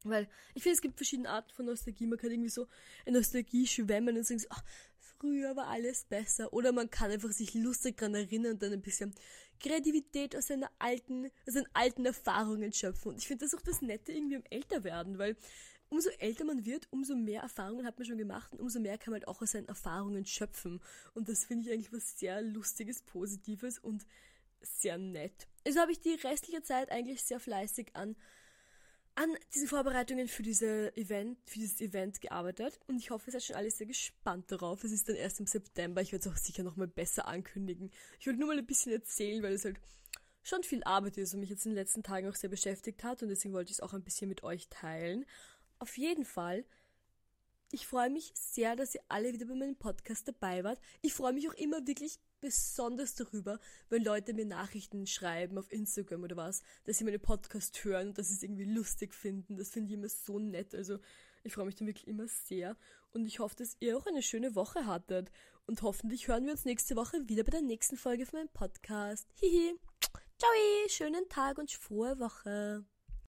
Weil 0.08 0.28
ich 0.54 0.62
finde, 0.62 0.76
es 0.76 0.82
gibt 0.82 0.96
verschiedene 0.96 1.28
Arten 1.28 1.52
von 1.52 1.66
Nostalgie. 1.66 2.06
Man 2.06 2.18
kann 2.18 2.30
irgendwie 2.30 2.50
so 2.50 2.66
in 3.04 3.14
Nostalgie 3.14 3.66
schwemmen 3.66 4.16
und 4.16 4.26
sagen 4.26 4.40
so, 4.40 4.46
ach, 4.50 4.62
früher 4.98 5.56
war 5.56 5.68
alles 5.68 6.04
besser. 6.04 6.52
Oder 6.52 6.72
man 6.72 6.90
kann 6.90 7.10
einfach 7.10 7.32
sich 7.32 7.54
lustig 7.54 7.96
dran 7.96 8.14
erinnern 8.14 8.52
und 8.52 8.62
dann 8.62 8.72
ein 8.72 8.82
bisschen 8.82 9.14
Kreativität 9.60 10.36
aus 10.36 10.48
seiner 10.48 10.70
alten, 10.78 11.26
aus 11.46 11.54
seinen 11.54 11.68
alten 11.72 12.04
Erfahrungen 12.04 12.72
schöpfen. 12.72 13.12
Und 13.12 13.18
ich 13.18 13.26
finde 13.26 13.44
das 13.44 13.54
auch 13.54 13.62
das 13.62 13.82
Nette 13.82 14.12
irgendwie 14.12 14.36
am 14.36 14.44
Älterwerden, 14.50 15.18
weil 15.18 15.36
umso 15.88 16.10
älter 16.18 16.44
man 16.44 16.64
wird, 16.64 16.88
umso 16.90 17.14
mehr 17.14 17.42
Erfahrungen 17.42 17.86
hat 17.86 17.98
man 17.98 18.06
schon 18.06 18.18
gemacht 18.18 18.52
und 18.52 18.60
umso 18.60 18.80
mehr 18.80 18.98
kann 18.98 19.12
man 19.12 19.20
halt 19.20 19.28
auch 19.28 19.40
aus 19.40 19.52
seinen 19.52 19.68
Erfahrungen 19.68 20.26
schöpfen. 20.26 20.80
Und 21.14 21.28
das 21.28 21.44
finde 21.44 21.68
ich 21.68 21.74
eigentlich 21.74 21.92
was 21.92 22.18
sehr 22.18 22.42
Lustiges, 22.42 23.02
Positives 23.02 23.78
und 23.78 24.06
sehr 24.62 24.98
nett. 24.98 25.46
Also 25.66 25.80
habe 25.80 25.92
ich 25.92 26.00
die 26.00 26.14
restliche 26.14 26.62
Zeit 26.62 26.90
eigentlich 26.90 27.22
sehr 27.22 27.40
fleißig 27.40 27.94
an 27.94 28.16
an 29.16 29.34
diesen 29.54 29.66
Vorbereitungen 29.66 30.28
für 30.28 30.42
diese 30.42 30.96
Event, 30.96 31.38
für 31.46 31.58
dieses 31.58 31.80
Event 31.80 32.20
gearbeitet 32.20 32.78
und 32.86 32.98
ich 32.98 33.10
hoffe, 33.10 33.28
ihr 33.28 33.32
seid 33.32 33.42
schon 33.42 33.56
alle 33.56 33.70
sehr 33.70 33.86
gespannt 33.86 34.52
darauf. 34.52 34.84
Es 34.84 34.92
ist 34.92 35.08
dann 35.08 35.16
erst 35.16 35.40
im 35.40 35.46
September. 35.46 36.02
Ich 36.02 36.12
werde 36.12 36.28
es 36.28 36.32
auch 36.32 36.38
sicher 36.38 36.62
nochmal 36.62 36.86
besser 36.86 37.26
ankündigen. 37.26 37.90
Ich 38.20 38.26
wollte 38.26 38.38
nur 38.38 38.48
mal 38.48 38.58
ein 38.58 38.66
bisschen 38.66 38.92
erzählen, 38.92 39.42
weil 39.42 39.54
es 39.54 39.64
halt 39.64 39.80
schon 40.42 40.62
viel 40.62 40.84
Arbeit 40.84 41.16
ist 41.16 41.34
und 41.34 41.40
mich 41.40 41.50
jetzt 41.50 41.66
in 41.66 41.72
den 41.72 41.78
letzten 41.78 42.02
Tagen 42.02 42.28
auch 42.28 42.36
sehr 42.36 42.50
beschäftigt 42.50 43.02
hat 43.02 43.22
und 43.22 43.30
deswegen 43.30 43.54
wollte 43.54 43.70
ich 43.70 43.78
es 43.78 43.82
auch 43.82 43.94
ein 43.94 44.04
bisschen 44.04 44.28
mit 44.28 44.44
euch 44.44 44.68
teilen. 44.68 45.24
Auf 45.78 45.98
jeden 45.98 46.24
Fall 46.24 46.64
ich 47.72 47.86
freue 47.86 48.10
mich 48.10 48.32
sehr, 48.34 48.76
dass 48.76 48.94
ihr 48.94 49.00
alle 49.08 49.32
wieder 49.32 49.46
bei 49.46 49.54
meinem 49.54 49.76
Podcast 49.76 50.28
dabei 50.28 50.62
wart. 50.62 50.80
Ich 51.02 51.14
freue 51.14 51.32
mich 51.32 51.48
auch 51.48 51.54
immer 51.54 51.84
wirklich 51.86 52.18
besonders 52.40 53.14
darüber, 53.14 53.58
wenn 53.88 54.04
Leute 54.04 54.34
mir 54.34 54.46
Nachrichten 54.46 55.06
schreiben 55.06 55.58
auf 55.58 55.70
Instagram 55.72 56.24
oder 56.24 56.36
was, 56.36 56.62
dass 56.84 56.98
sie 56.98 57.04
meine 57.04 57.18
Podcast 57.18 57.84
hören 57.84 58.08
und 58.08 58.18
dass 58.18 58.28
sie 58.28 58.34
es 58.34 58.42
irgendwie 58.42 58.64
lustig 58.64 59.14
finden. 59.14 59.56
Das 59.56 59.70
finde 59.70 59.88
ich 59.88 59.94
immer 59.94 60.08
so 60.08 60.38
nett. 60.38 60.74
Also 60.74 60.98
ich 61.42 61.52
freue 61.52 61.66
mich 61.66 61.76
dann 61.76 61.86
wirklich 61.86 62.08
immer 62.08 62.28
sehr. 62.28 62.76
Und 63.12 63.26
ich 63.26 63.38
hoffe, 63.38 63.56
dass 63.56 63.76
ihr 63.80 63.96
auch 63.96 64.06
eine 64.06 64.22
schöne 64.22 64.54
Woche 64.54 64.86
hattet. 64.86 65.30
Und 65.66 65.82
hoffentlich 65.82 66.28
hören 66.28 66.44
wir 66.44 66.52
uns 66.52 66.64
nächste 66.64 66.96
Woche 66.96 67.28
wieder 67.28 67.44
bei 67.44 67.50
der 67.50 67.62
nächsten 67.62 67.96
Folge 67.96 68.26
von 68.26 68.40
meinem 68.40 68.52
Podcast. 68.52 69.28
Hihi. 69.40 69.78
Ciao, 70.38 70.50
schönen 70.88 71.28
Tag 71.28 71.58
und 71.58 71.70
frohe 71.70 72.18
Woche. 72.18 72.84